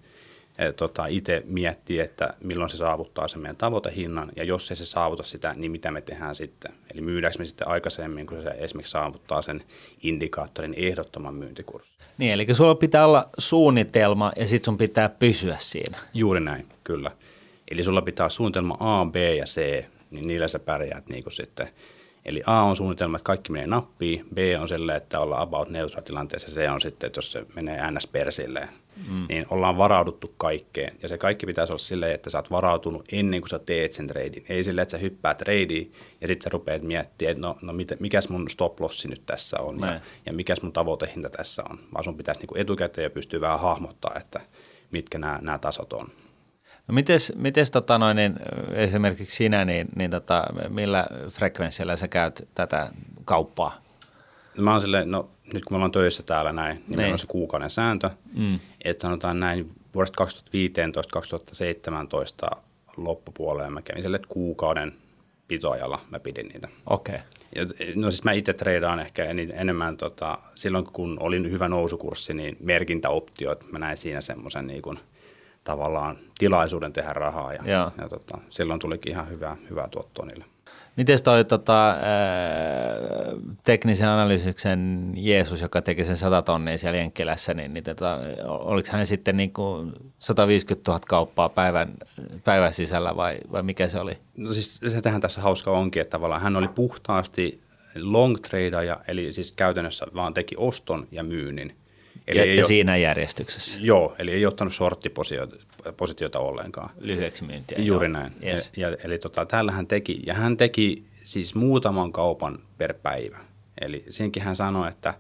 [0.76, 5.24] tota, itse miettiä, että milloin se saavuttaa sen meidän tavoitehinnan, ja jos ei se saavuta
[5.24, 6.72] sitä, niin mitä me tehdään sitten.
[6.94, 9.64] Eli myydäänkö me sitten aikaisemmin, kun se esimerkiksi saavuttaa sen
[10.04, 11.94] indikaattorin ehdottoman myyntikurssin.
[12.18, 15.98] Niin, eli sulla pitää olla suunnitelma, ja sitten sun pitää pysyä siinä.
[16.14, 17.12] Juuri näin, kyllä.
[17.72, 21.68] Eli sulla pitää suunnitelma A, B ja C, niin niillä sä pärjäät niin kuin sitten–
[22.26, 26.02] Eli A on suunnitelma, että kaikki menee nappiin, B on sellainen, että ollaan about neutral
[26.02, 28.08] tilanteessa, C on sitten, että jos se menee ns.
[28.08, 28.70] persilleen,
[29.10, 29.26] mm.
[29.30, 30.96] niin ollaan varauduttu kaikkeen.
[31.04, 34.08] Ja se kaikki pitäisi olla silleen, että sä oot varautunut ennen kuin sä teet sen
[34.08, 34.46] tradin.
[34.50, 37.94] Ei silleen, että sä hyppäät tradiin ja sitten sä rupeat miettimään, että no, no mit,
[38.00, 41.80] mikäs mun stop lossi nyt tässä on ja, ja mikäs mun tavoitehinta tässä on.
[41.94, 44.42] Vaan sun pitäisi niinku etukäteen ja pystyä vähän hahmottaa, että
[44.92, 46.08] mitkä nämä tasot on.
[46.88, 48.36] No mites, mites tota noin, niin,
[48.74, 52.92] esimerkiksi sinä, niin, niin tota, millä frekvenssillä sä käyt tätä
[53.26, 53.82] kauppaa?
[54.58, 56.98] Mä oon silleen, no nyt kun me ollaan töissä täällä näin, niin, niin.
[56.98, 58.60] meillä on se kuukauden sääntö, mm.
[58.84, 60.26] että sanotaan näin vuodesta
[62.56, 62.60] 2015-2017
[62.98, 64.94] loppupuolella mä kävin sille kuukauden
[65.48, 66.68] pitoajalla mä pidin niitä.
[66.86, 67.16] Okei.
[67.16, 67.94] Okay.
[67.96, 73.72] No siis mä itse treidaan ehkä enemmän tota, silloin kun olin hyvä nousukurssi, niin merkintäoptiot,
[73.72, 75.00] mä näin siinä semmoisen niin kuin–
[75.64, 77.92] tavallaan tilaisuuden tehdä rahaa ja, ja.
[78.02, 80.46] ja tota, silloin tulikin ihan hyvää, hyvää tuottoa niille.
[80.98, 82.00] Miten toi tota, ää,
[83.64, 89.06] teknisen analyysyksen Jeesus, joka teki sen 100 tonnia siellä Jenkkilässä, niin, niin tota, oliko hän
[89.06, 91.94] sitten niin kuin 150 000 kauppaa päivän,
[92.44, 94.18] päivän sisällä vai, vai mikä se oli?
[94.38, 97.62] No siis se tähän tässä hauska onkin, että tavallaan hän oli puhtaasti
[98.00, 101.76] long tradeaja, eli siis käytännössä vaan teki oston ja myynnin.
[102.28, 103.80] Eli ja, ei ja ole, siinä järjestyksessä.
[103.82, 106.90] Joo, eli ei ottanut shorttipositiota ollenkaan.
[107.00, 107.78] Lyhyeksi myyntiä.
[107.82, 108.14] Juuri joo.
[108.14, 108.34] näin.
[108.44, 108.72] Yes.
[108.78, 113.38] Ja, ja, eli tota, täällä hän teki, ja hän teki siis muutaman kaupan per päivä.
[113.82, 115.14] Eli siinkin hän sanoi, että,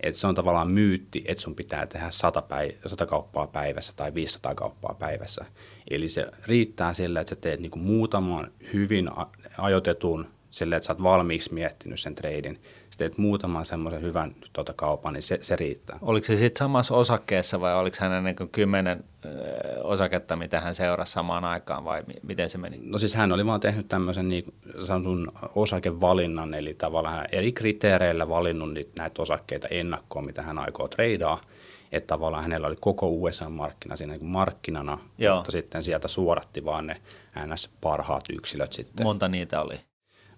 [0.00, 4.14] että se on tavallaan myytti, että sun pitää tehdä 100, päiv- 100 kauppaa päivässä tai
[4.14, 5.44] 500 kauppaa päivässä.
[5.90, 9.08] Eli se riittää sillä, että sä teet niinku muutaman hyvin
[9.58, 12.60] ajoitetun, sillä että sä oot valmiiksi miettinyt sen treidin.
[12.98, 15.98] Teet muutaman semmoisen hyvän tuota, kaupan, niin se, se riittää.
[16.02, 19.04] Oliko se sitten samassa osakkeessa vai oliko hänen niin kuin kymmenen
[19.82, 22.78] osaketta, mitä hän seurasi samaan aikaan vai mi- miten se meni?
[22.82, 28.72] No siis hän oli vaan tehnyt tämmöisen niin sanotun osakevalinnan, eli tavallaan eri kriteereillä valinnut
[28.72, 31.40] niitä, näitä osakkeita ennakkoon, mitä hän aikoo treidaa.
[31.92, 35.36] Että tavallaan hänellä oli koko USA-markkina siinä niin markkinana, Joo.
[35.36, 36.96] mutta sitten sieltä suoratti vaan ne
[37.46, 39.06] NS parhaat yksilöt sitten.
[39.06, 39.80] Monta niitä oli.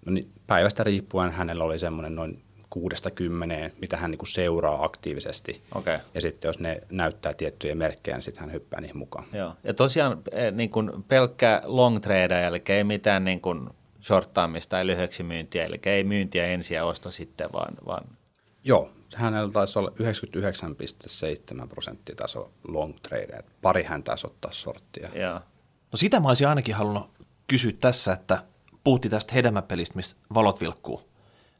[0.05, 4.85] No niin, päivästä riippuen hänellä oli semmoinen noin kuudesta kymmeneen, mitä hän niin kuin seuraa
[4.85, 5.61] aktiivisesti.
[5.75, 5.97] Okei.
[6.13, 9.25] Ja sitten jos ne näyttää tiettyjä merkkejä, niin sitten hän hyppää niihin mukaan.
[9.33, 9.53] Joo.
[9.63, 13.69] Ja tosiaan eh, niin kuin pelkkä long trade, eli ei mitään niin kuin
[14.01, 18.03] shorttaamista tai lyhyeksi myyntiä, eli ei myyntiä ensin ja osto sitten, vaan, vaan
[18.63, 19.91] Joo, hänellä taisi olla
[21.61, 23.43] 99,7 prosenttia taso long trade.
[23.61, 25.09] Pari hän taisi ottaa sorttia.
[25.15, 25.33] joo.
[25.91, 27.09] No sitä mä olisin ainakin halunnut
[27.47, 28.43] kysyä tässä, että
[28.83, 31.10] puhutti tästä hedelmäpelistä, missä valot vilkkuu.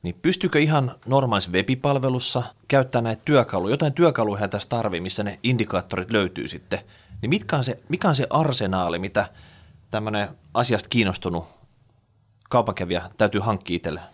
[0.03, 6.11] Niin pystyykö ihan normaalissa webipalvelussa käyttämään näitä työkaluja, jotain työkaluja tässä tarvii, missä ne indikaattorit
[6.11, 6.79] löytyy sitten.
[7.21, 9.25] Niin mitkä on se, mikä on se arsenaali, mitä
[9.91, 11.45] tämmöinen asiasta kiinnostunut
[12.49, 14.05] kaupankävijä täytyy hankkia itselleen?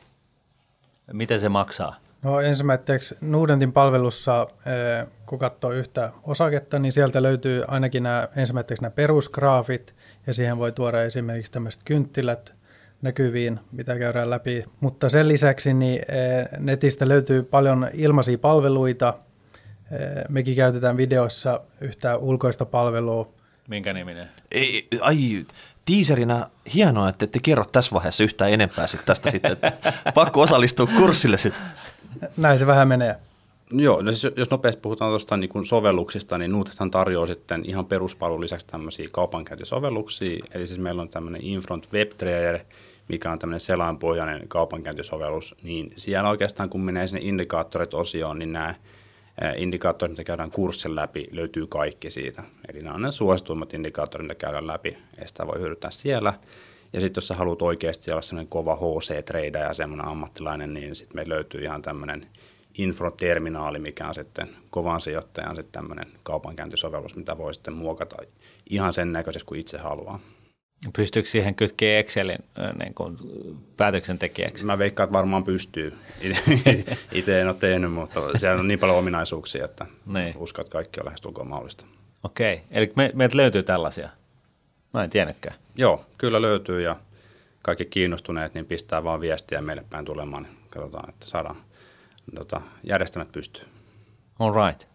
[1.13, 1.95] Miten se maksaa?
[2.21, 8.81] No ensimmäiseksi Nudentin palvelussa, eh, kun katsoo yhtä osaketta, niin sieltä löytyy ainakin nämä, ensimmäiseksi
[8.81, 9.95] nämä perusgraafit,
[10.27, 12.56] ja siihen voi tuoda esimerkiksi tämmöiset kynttilät
[13.01, 14.65] näkyviin, mitä käydään läpi.
[14.79, 19.13] Mutta sen lisäksi niin eh, netistä löytyy paljon ilmaisia palveluita.
[19.91, 23.29] Eh, Mekin käytetään videossa yhtä ulkoista palvelua,
[23.67, 24.29] Minkä niminen?
[24.51, 25.45] Ei, ai,
[25.85, 29.51] tiiserinä hienoa, että ette kerro tässä vaiheessa yhtään enempää sit tästä sitten.
[29.51, 29.73] että
[30.13, 31.63] Pakko osallistua kurssille sitten.
[32.37, 33.15] näin se vähän menee.
[33.71, 37.85] Joo, no siis jos nopeasti puhutaan tuosta niin kuin sovelluksista, niin Nuuthan tarjoaa sitten ihan
[37.85, 40.45] peruspalvelun lisäksi tämmöisiä kaupankäyntisovelluksia.
[40.53, 42.59] Eli siis meillä on tämmöinen Infront Web Trader,
[43.07, 45.55] mikä on tämmöinen selainpohjainen kaupankäyntisovellus.
[45.63, 48.75] Niin siellä oikeastaan kun menee sinne indikaattorit-osioon, niin nämä
[49.57, 52.43] indikaattorit, mitä käydään kurssin läpi, löytyy kaikki siitä.
[52.69, 56.33] Eli nämä on ne suosituimmat indikaattorit, mitä käydään läpi, ja sitä voi hyödyntää siellä.
[56.93, 61.15] Ja sitten jos sä haluat oikeasti olla semmoinen kova HC-trader ja semmoinen ammattilainen, niin sitten
[61.15, 62.27] meillä löytyy ihan tämmöinen
[62.77, 68.15] Infro-terminaali, mikä on sitten kovan sijoittajan sitten tämmöinen kaupankäyntisovellus, mitä voi sitten muokata
[68.69, 70.19] ihan sen näköisesti kuin itse haluaa.
[70.95, 72.37] Pystyykö siihen kytkemään Excelin
[72.79, 73.17] niin kuin
[73.77, 74.65] päätöksentekijäksi?
[74.65, 75.93] Mä veikkaan, että varmaan pystyy.
[77.11, 80.37] Itse en ole tehnyt, mutta siellä on niin paljon ominaisuuksia, että Niin.
[80.37, 81.85] uskon, että kaikki on lähestulkoon mahdollista.
[82.23, 84.09] Okei, eli me, meiltä löytyy tällaisia.
[84.93, 85.55] Mä en tiennytkään.
[85.75, 86.95] Joo, kyllä löytyy ja
[87.61, 90.43] kaikki kiinnostuneet, niin pistää vaan viestiä meille päin tulemaan.
[90.43, 91.55] Niin katsotaan, että saadaan
[92.35, 93.67] tota, järjestelmät pystyyn.
[94.39, 94.87] All right.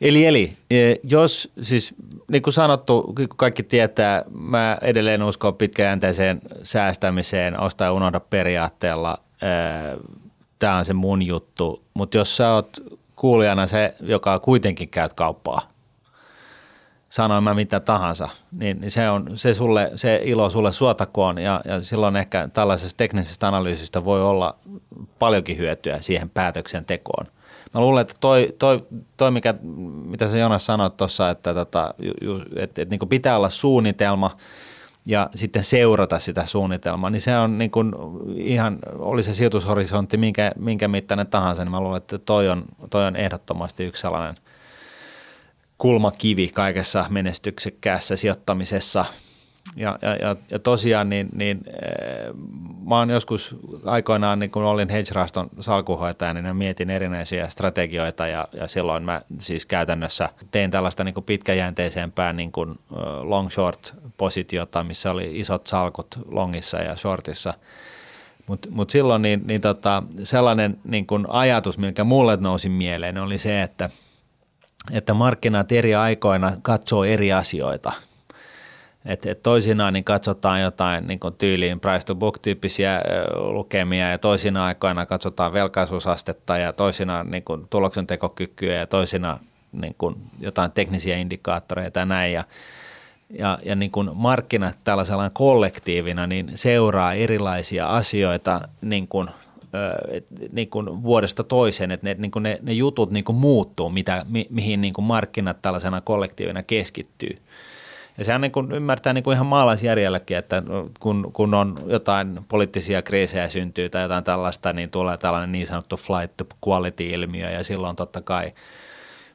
[0.00, 1.94] Eli, eli e, jos siis
[2.30, 9.18] niin kuin sanottu, kaikki tietää, mä edelleen uskon pitkäjänteiseen säästämiseen, osta ja unohda periaatteella.
[10.58, 12.76] Tämä on se mun juttu, mutta jos sä oot
[13.16, 15.71] kuulijana se, joka kuitenkin käyt kauppaa,
[17.12, 21.60] sanoin mä mitä tahansa, niin, niin se on se, sulle, se ilo sulle suotakoon ja,
[21.64, 24.56] ja silloin ehkä tällaisesta teknisestä analyysistä voi olla
[25.18, 27.26] paljonkin hyötyä siihen päätöksentekoon.
[27.74, 29.54] Mä luulen, että toi, toi, toi mikä,
[30.04, 31.94] mitä sä Jonas sanoit tuossa, että, tota,
[32.56, 34.36] että, että niin pitää olla suunnitelma
[35.06, 37.92] ja sitten seurata sitä suunnitelmaa, niin se on niin kuin
[38.36, 43.06] ihan, oli se sijoitushorisontti minkä, minkä mittainen tahansa, niin mä luulen, että toi on, toi
[43.06, 44.34] on ehdottomasti yksi sellainen–
[45.82, 49.04] kulmakivi kaikessa menestyksekkäässä sijoittamisessa.
[49.76, 52.34] Ja, ja, ja, tosiaan niin, niin äh,
[52.88, 58.66] mä oon joskus aikoinaan, niin kun olin hedge-rahaston salkuhoitaja, niin mietin erinäisiä strategioita ja, ja
[58.66, 62.78] silloin mä siis käytännössä tein tällaista niin pitkäjänteisempää niin kuin
[63.22, 67.54] long short positiota, missä oli isot salkut longissa ja shortissa.
[68.46, 73.38] Mutta mut silloin niin, niin tota, sellainen niin kun ajatus, mikä mulle nousi mieleen, oli
[73.38, 73.90] se, että–
[74.90, 77.92] että markkinat eri aikoina katsoo eri asioita.
[79.04, 83.02] Et, et toisinaan niin katsotaan jotain niin kuin tyyliin price to book tyyppisiä
[83.34, 89.38] lukemia ja toisina aikoina katsotaan velkaisuusastetta ja toisina niin kuin tuloksentekokykyä ja toisina
[89.72, 92.32] niin kuin jotain teknisiä indikaattoreita ja näin.
[92.32, 92.44] Ja,
[93.38, 99.28] ja, ja niin kuin markkinat tällaisella kollektiivina niin seuraa erilaisia asioita niin kuin,
[100.52, 104.22] niin kuin vuodesta toiseen, että ne, niin kuin ne, ne jutut niin kuin muuttuu, mitä,
[104.28, 107.36] mi, mihin niin kuin markkinat tällaisena kollektiivina keskittyy.
[108.18, 110.62] Ja sehän niin kuin ymmärtää niin kuin ihan maalaisjärjelläkin, että
[111.00, 115.96] kun, kun on jotain poliittisia kriisejä syntyy tai jotain tällaista, niin tulee tällainen niin sanottu
[115.96, 118.52] flight to quality-ilmiö ja silloin totta kai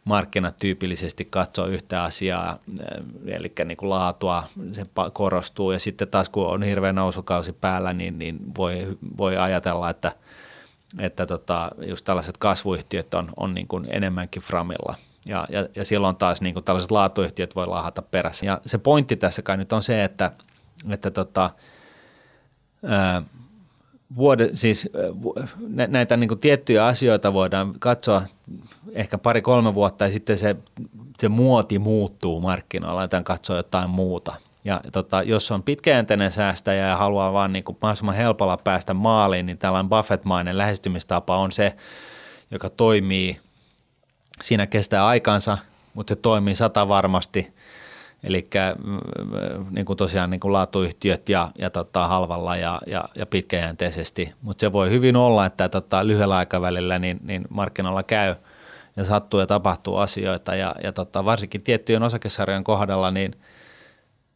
[0.03, 2.59] markkinat tyypillisesti katsoo yhtä asiaa,
[3.25, 8.19] eli niin kuin laatua, se korostuu ja sitten taas kun on hirveä nousukausi päällä, niin,
[8.19, 10.11] niin voi, voi ajatella, että,
[10.99, 14.95] että tota, just tällaiset kasvuyhtiöt on, on niin kuin enemmänkin framilla–
[15.27, 18.45] ja, ja, ja silloin taas niin kuin tällaiset laatuyhtiöt voi lahata perässä.
[18.45, 20.31] Ja se pointti tässä kai nyt on se, että,
[20.89, 21.49] että tota,
[22.85, 23.21] ää,
[24.15, 24.89] vuode, siis
[25.67, 28.21] nä, näitä niin kuin tiettyjä asioita voidaan katsoa
[28.91, 30.55] ehkä pari-kolme vuotta ja sitten se,
[31.19, 34.35] se muoti muuttuu markkinoilla, aletaan katsoa jotain muuta.
[34.67, 39.45] Ja tota, jos on pitkäjänteinen säästäjä ja haluaa vaan niin kuin mahdollisimman helpolla päästä maaliin,
[39.45, 41.75] niin tällainen Buffett-mainen lähestymistapa on se,
[42.51, 43.37] joka toimii–
[44.41, 45.57] Siinä kestää aikansa,
[45.93, 47.53] mutta se toimii sata varmasti.
[48.23, 48.47] Eli
[48.83, 48.99] mm,
[49.71, 54.33] niin kuin tosiaan niin kuin laatuyhtiöt ja, ja tota, halvalla ja, ja, ja pitkäjänteisesti.
[54.41, 58.35] Mutta se voi hyvin olla, että tota, lyhyellä aikavälillä niin, niin markkinoilla käy
[58.95, 60.55] ja sattuu ja tapahtuu asioita.
[60.55, 63.35] Ja, ja tota, varsinkin tiettyjen osakesarjan kohdalla niin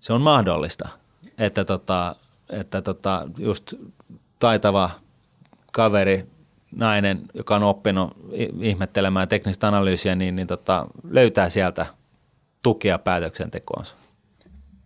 [0.01, 0.89] se on mahdollista,
[1.37, 2.15] että, tota,
[2.49, 3.73] että tota, just
[4.39, 4.91] taitava
[5.71, 6.25] kaveri
[6.71, 8.17] nainen, joka on oppinut
[8.61, 11.85] ihmettelemään teknistä analyysiä, niin, niin tota, löytää sieltä
[12.63, 13.95] tukea päätöksentekoonsa.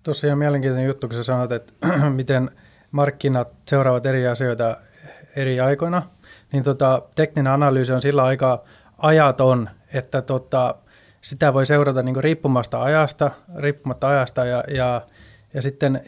[0.04, 1.74] Tosiaan mielenkiintoinen juttu, kun sä sanot, että
[2.10, 2.52] miten
[2.92, 4.78] markkinat seuraavat eri asioita
[5.36, 6.02] eri aikoina,
[6.52, 8.62] niin tota, tekninen analyysi on sillä aika
[8.98, 10.76] ajaton, että tota,
[11.26, 15.02] sitä voi seurata niin riippumasta ajasta, riippumatta ajasta ja, ja,
[15.54, 16.02] ja sitten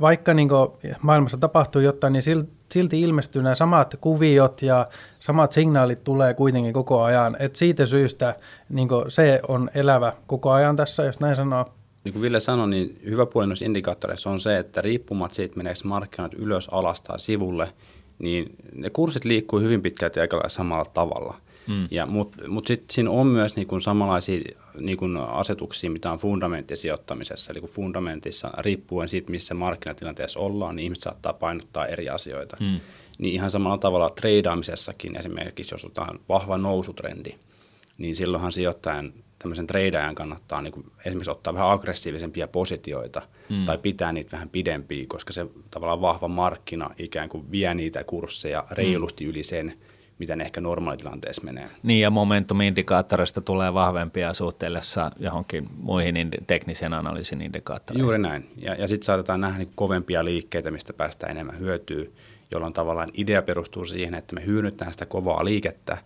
[0.00, 0.48] vaikka niin
[1.02, 2.22] maailmassa tapahtuu jotain, niin
[2.72, 7.36] silti ilmestyy nämä samat kuviot ja samat signaalit tulee kuitenkin koko ajan.
[7.38, 8.34] Et siitä syystä
[8.68, 11.72] niin se on elävä koko ajan tässä, jos näin sanoo.
[12.04, 15.80] Niin kuin Ville sanoi, niin hyvä puoli noissa indikaattoreissa on se, että riippumatta siitä, meneekö
[15.84, 17.72] markkinat ylös, alas tai sivulle,
[18.18, 21.36] niin ne kurssit liikkuu hyvin pitkälti aika samalla tavalla–
[21.68, 21.88] Mm.
[21.90, 24.40] Ja, Mutta mut sitten siinä on myös niinku samanlaisia
[24.80, 27.52] niinku asetuksia, mitä on fundamenttisijoittamisessa.
[27.52, 32.56] Eli kun fundamentissa, riippuen siitä, missä markkinatilanteessa ollaan, niin ihmiset saattaa painottaa eri asioita.
[32.60, 32.80] Mm.
[33.18, 37.34] Niin ihan samalla tavalla treidaamisessakin esimerkiksi, jos otetaan vahva nousutrendi,
[37.98, 43.64] niin silloinhan sijoittajan tämmöisen treidaajan kannattaa niin kuin esimerkiksi ottaa vähän aggressiivisempia positioita mm.
[43.64, 48.64] tai pitää niitä vähän pidempiä, koska se tavallaan vahva markkina ikään kuin vie niitä kursseja
[48.70, 49.30] reilusti mm.
[49.30, 49.74] yli sen,
[50.18, 51.68] mitä ne ehkä normaalitilanteessa menee.
[51.82, 58.02] Niin ja momentum-indikaattorista tulee vahvempia suhteellessa johonkin muihin indi- teknisen analyysin indikaattoreihin.
[58.02, 58.50] Juuri näin.
[58.56, 62.04] Ja, ja sitten saatetaan nähdä niin kovempia liikkeitä, mistä päästään enemmän hyötyä,
[62.50, 65.98] jolloin tavallaan idea perustuu siihen, että me hyödynnetään sitä kovaa liikettä,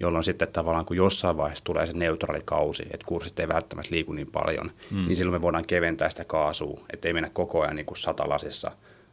[0.00, 4.12] jolloin sitten tavallaan kun jossain vaiheessa tulee se neutraali kausi, että kurssit ei välttämättä liiku
[4.12, 5.06] niin paljon, mm.
[5.06, 8.70] niin silloin me voidaan keventää sitä kaasua, ettei mennä koko ajan niin kuin satalasissa,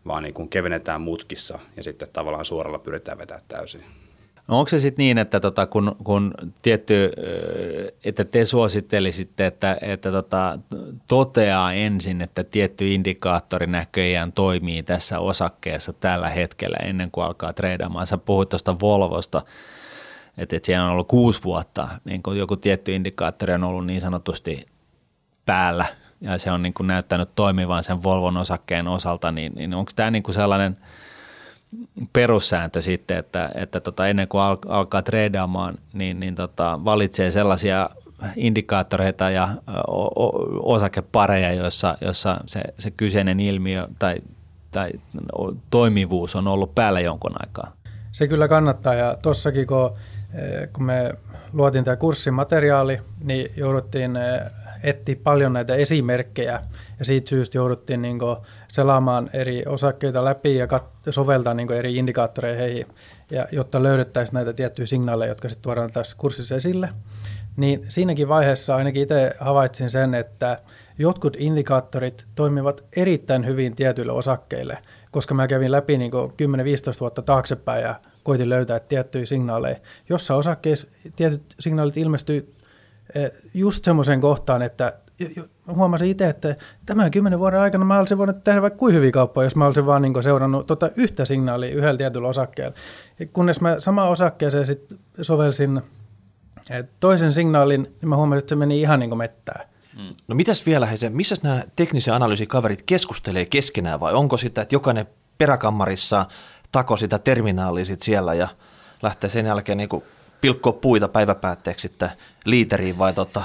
[0.08, 3.84] vaan niin kuin kevennetään mutkissa ja sitten tavallaan suoralla pyritään vetämään täysin.
[4.48, 7.12] No onko se sitten niin, että tota, kun, kun tietty,
[8.04, 10.60] että te suosittelisitte, että, että tota,
[11.08, 18.08] toteaa ensin, että tietty indikaattori näköjään toimii tässä osakkeessa tällä hetkellä ennen kuin alkaa treidaamaan.
[18.08, 19.42] Sä puhuit tuosta Volvosta,
[20.38, 24.02] että, että siellä on ollut kuusi vuotta, niin kun joku tietty indikaattori on ollut niin
[24.02, 24.66] sanotusti
[25.46, 25.86] päällä
[26.22, 30.12] ja se on niin kuin näyttänyt toimivan sen Volvon osakkeen osalta, niin, niin onko tämä
[30.12, 30.78] niin kuin sellainen–
[32.14, 37.90] perussääntö sitten, että, että tota, ennen kuin al, alkaa treidaamaan, niin, niin tota, valitsee sellaisia
[38.36, 39.50] indikaattoreita ja
[40.64, 44.16] osakepareja, joissa, jossa se, se kyseinen ilmiö tai,
[44.72, 44.92] tai
[45.70, 47.72] toimivuus on ollut päällä jonkun aikaa.
[48.12, 49.92] Se kyllä kannattaa ja tuossakin kun,
[50.34, 51.14] eh, kun me
[51.54, 54.40] luotiin tämä kurssimateriaali, niin jouduttiin eh,
[54.84, 56.64] etsiä paljon näitä esimerkkejä
[57.00, 58.20] ja siitä syystä jouduttiin niin
[58.78, 62.88] selaamaan eri osakkeita läpi ja kat- soveltaa niin eri indikaattoreja heihin,
[63.32, 66.90] ja jotta löydettäisiin näitä tiettyjä signaaleja, jotka sitten tuodaan tässä kurssissa esille.
[67.56, 70.60] Niin siinäkin vaiheessa ainakin itse havaitsin sen, että
[70.98, 74.78] jotkut indikaattorit toimivat erittäin hyvin tietyille osakkeille,
[75.12, 76.16] koska mä kävin läpi niin 10-15
[77.00, 79.76] vuotta taaksepäin ja koitin löytää tiettyjä signaaleja.
[80.10, 82.56] Jossa osakkeissa tietyt signaalit ilmestyy
[83.16, 84.94] eh, just semmoiseen kohtaan, että
[85.76, 86.56] huomasin itse, että
[86.86, 89.86] tämän kymmenen vuoden aikana mä olisin voinut tehdä vaikka kuin hyviä kauppoja, jos mä olisin
[89.86, 92.76] vaan niin seurannut tota yhtä signaalia yhdellä tietyllä osakkeella.
[93.34, 95.82] Kunnes mä sama osakkeeseen sit sovelsin
[97.00, 99.68] toisen signaalin, niin mä huomasin, että se meni ihan niin kuin mettää.
[100.28, 105.08] No mitäs vielä, Heise, missä nämä teknisen analyysikaverit keskustelee keskenään vai onko sitä, että jokainen
[105.38, 106.26] peräkammarissa
[106.72, 108.48] tako sitä terminaalia sit siellä ja
[109.02, 109.90] lähtee sen jälkeen niin
[110.42, 112.10] pilkkoa puita päiväpäätteeksi sitten
[112.46, 113.44] liiteriin vai tota,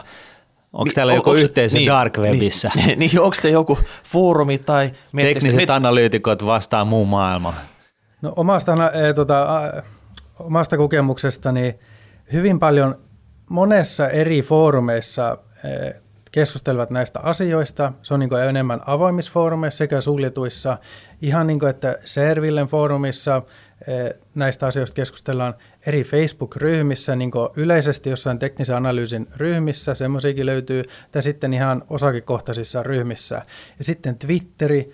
[0.73, 2.71] Onko täällä joku onks, yhteisö niin, Dark Webissä?
[2.77, 4.93] Niin, niin onko te joku foorumi tai...
[5.17, 5.71] Tekniset met...
[5.71, 7.55] analyytikot vastaa muun maailman.
[8.23, 9.47] No omasta, e, tota,
[10.39, 11.75] omasta kokemuksestani
[12.33, 12.95] hyvin paljon
[13.51, 15.93] monessa eri foorumeissa e,
[16.33, 17.93] keskustelevat näistä asioista.
[18.03, 20.79] Se on niin enemmän avoimissa foorumeissa sekä suljetuissa.
[21.23, 23.43] Ihan niin kuin, että Servillen foorumissa
[24.35, 25.55] näistä asioista keskustellaan
[25.87, 33.43] eri Facebook-ryhmissä, niin yleisesti jossain teknisen analyysin ryhmissä, semmoisiakin löytyy, tai sitten ihan osakekohtaisissa ryhmissä.
[33.79, 34.93] Ja sitten Twitteri,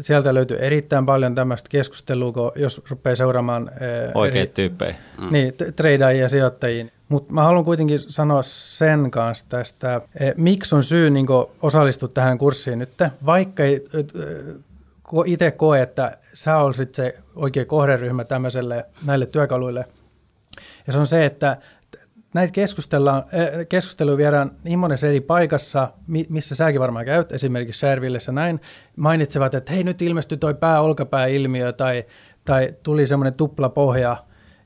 [0.00, 3.70] sieltä löytyy erittäin paljon tämmöistä keskustelua, kun jos rupeaa seuraamaan...
[3.72, 4.94] Eh, Oikeat tyyppejä.
[5.20, 5.32] Mm.
[5.32, 6.86] Niin, treidajia ja sijoittajia.
[7.08, 11.26] Mutta mä haluan kuitenkin sanoa sen kanssa tästä, eh, miksi on syy niin
[11.62, 12.90] osallistua tähän kurssiin nyt,
[13.26, 13.84] vaikka ei
[15.26, 19.84] itse koe, että sä olisit se oikea kohderyhmä tämmöiselle, näille työkaluille.
[20.86, 21.56] Ja se on se, että
[22.34, 25.92] näitä keskustellaan, äh, keskusteluja viedään niin monessa eri paikassa,
[26.28, 28.60] missä säkin varmaan käyt, esimerkiksi Shervillessä näin,
[28.96, 32.04] mainitsevat, että hei nyt ilmestyi toi pää-olkapää-ilmiö tai,
[32.44, 34.16] tai tuli semmoinen tuplapohja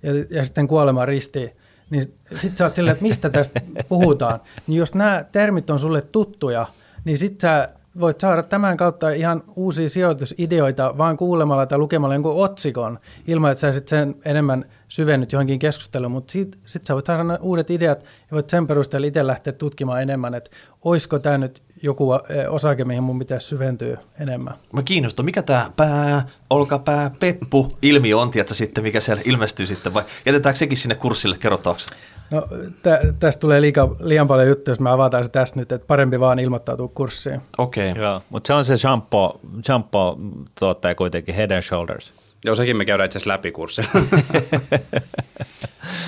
[0.02, 1.52] ja, ja sitten kuolema risti,
[1.90, 2.02] niin
[2.34, 4.40] sitten sä oot silleen, että mistä tästä puhutaan.
[4.66, 6.66] Niin jos nämä termit on sulle tuttuja,
[7.04, 7.68] niin sitten sä
[8.00, 13.60] voit saada tämän kautta ihan uusia sijoitusideoita vaan kuulemalla tai lukemalla jonkun otsikon, ilman että
[13.60, 18.00] sä sit sen enemmän syvennyt johonkin keskusteluun, mutta sitten sit sä voit saada uudet ideat
[18.00, 20.50] ja voit sen perusteella itse lähteä tutkimaan enemmän, että
[20.84, 24.54] olisiko tämä nyt joku eh, osake, mihin mun pitäisi syventyä enemmän.
[24.72, 29.94] Mä kiinnostan, mikä tämä pää, olkapää, peppu ilmiö on, tiedätkö sitten, mikä siellä ilmestyy sitten,
[29.94, 31.86] vai jätetäänkö sekin sinne kurssille kerrottavaksi?
[32.32, 32.46] No
[32.82, 36.20] tä, tästä tulee liika, liian paljon juttuja, jos me avataan se tässä nyt, että parempi
[36.20, 37.40] vaan ilmoittautua kurssiin.
[37.58, 37.90] Okei.
[37.90, 38.02] Okay.
[38.02, 40.18] Joo, mutta se on se shampoo, shampoo
[40.58, 42.12] tuottaja kuitenkin, Head and Shoulders.
[42.44, 43.90] Joo, sekin me käydään itse asiassa läpi kurssilla.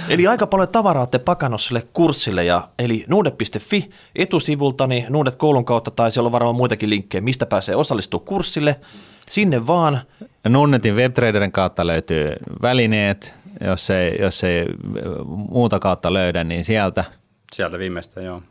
[0.08, 5.90] eli aika paljon tavaraa olette pakannut sille kurssille, ja, eli nuude.fi etusivultani, Nuudet koulun kautta,
[5.90, 8.76] tai siellä on varmaan muitakin linkkejä, mistä pääsee osallistumaan kurssille.
[9.30, 10.00] Sinne vaan.
[10.48, 14.66] Nunnetin webtraderin kautta löytyy välineet, jos ei, jos ei
[15.26, 17.04] muuta kautta löydä, niin sieltä.
[17.52, 18.42] Sieltä viimeistä, joo.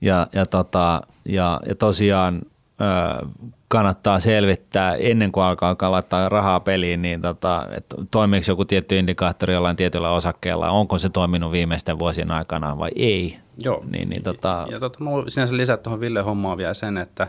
[0.00, 2.42] Ja, ja, tota, ja, ja tosiaan
[2.80, 3.26] ö,
[3.68, 9.54] kannattaa selvittää ennen kuin alkaa laittaa rahaa peliin, niin tota, että toimiiko joku tietty indikaattori
[9.54, 13.38] jollain tietyllä osakkeella, onko se toiminut viimeisten vuosien aikana vai ei.
[13.64, 13.84] Joo.
[13.90, 14.66] Niin, niin, tota...
[14.70, 17.28] Ja tota, mä sinänsä lisät tuohon Ville hommaan vielä sen, että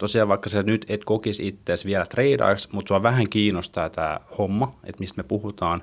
[0.00, 4.74] tosiaan vaikka sä nyt et kokisi itseäsi vielä tradaajaksi, mutta sua vähän kiinnostaa tämä homma,
[4.84, 5.82] että mistä me puhutaan,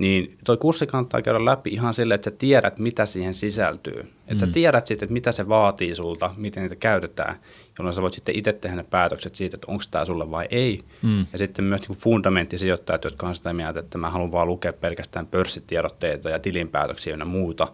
[0.00, 4.00] niin toi kurssi kannattaa käydä läpi ihan sille, että sä tiedät, mitä siihen sisältyy.
[4.00, 4.38] Että mm.
[4.38, 7.36] sä tiedät sitten, että mitä se vaatii sulta, miten niitä käytetään,
[7.78, 10.80] jolloin sä voit sitten itse tehdä ne päätökset siitä, että onko tämä sulle vai ei.
[11.02, 11.26] Mm.
[11.32, 15.26] Ja sitten myös niin fundamenttisijoittajat, jotka on sitä mieltä, että mä haluan vaan lukea pelkästään
[15.26, 17.68] pörssitiedotteita ja tilinpäätöksiä ja muuta,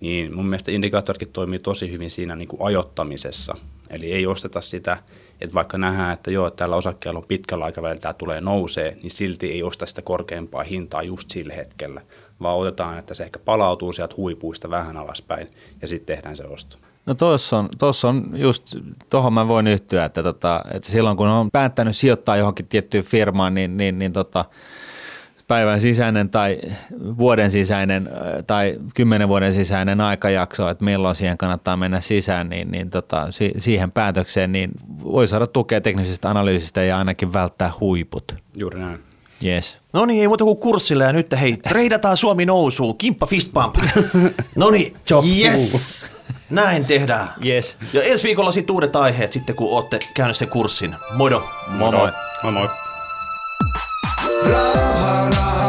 [0.00, 3.54] niin mun mielestä indikaattoritkin toimii tosi hyvin siinä niin kuin ajottamisessa.
[3.90, 4.96] Eli ei osteta sitä,
[5.40, 9.52] että vaikka nähdään, että joo, tällä osakkeella on pitkällä aikavälillä tämä tulee nousee, niin silti
[9.52, 12.00] ei osta sitä korkeampaa hintaa just sillä hetkellä,
[12.42, 15.50] vaan otetaan, että se ehkä palautuu sieltä huipuista vähän alaspäin
[15.82, 16.76] ja sitten tehdään se osto.
[17.06, 18.76] No tuossa on, tossa on just,
[19.10, 23.54] tuohon mä voin yhtyä, että, tota, että silloin kun on päättänyt sijoittaa johonkin tiettyyn firmaan,
[23.54, 24.44] niin, niin, niin tota,
[25.50, 26.58] päivän sisäinen tai
[27.18, 28.10] vuoden sisäinen
[28.46, 33.28] tai kymmenen vuoden sisäinen aikajakso, että milloin siihen kannattaa mennä sisään, niin, niin tota,
[33.58, 34.70] siihen päätökseen niin
[35.04, 38.34] voi saada tukea teknisestä analyysistä ja ainakin välttää huiput.
[38.56, 38.98] Juuri näin.
[39.44, 39.78] Yes.
[39.92, 43.76] No niin, ei muuta kuin kurssille ja nyt hei, treidataan Suomi nousuun, kimppa fist pump.
[44.56, 44.94] no niin,
[45.40, 46.06] yes,
[46.50, 47.28] näin tehdään.
[47.46, 47.76] Yes.
[47.92, 50.94] Ja ensi viikolla sitten uudet aiheet sitten, kun olette käynyt sen kurssin.
[51.14, 51.44] Moido.
[51.68, 52.10] Moi moi.
[52.42, 52.68] Moi moi.
[54.42, 55.59] Raha, raha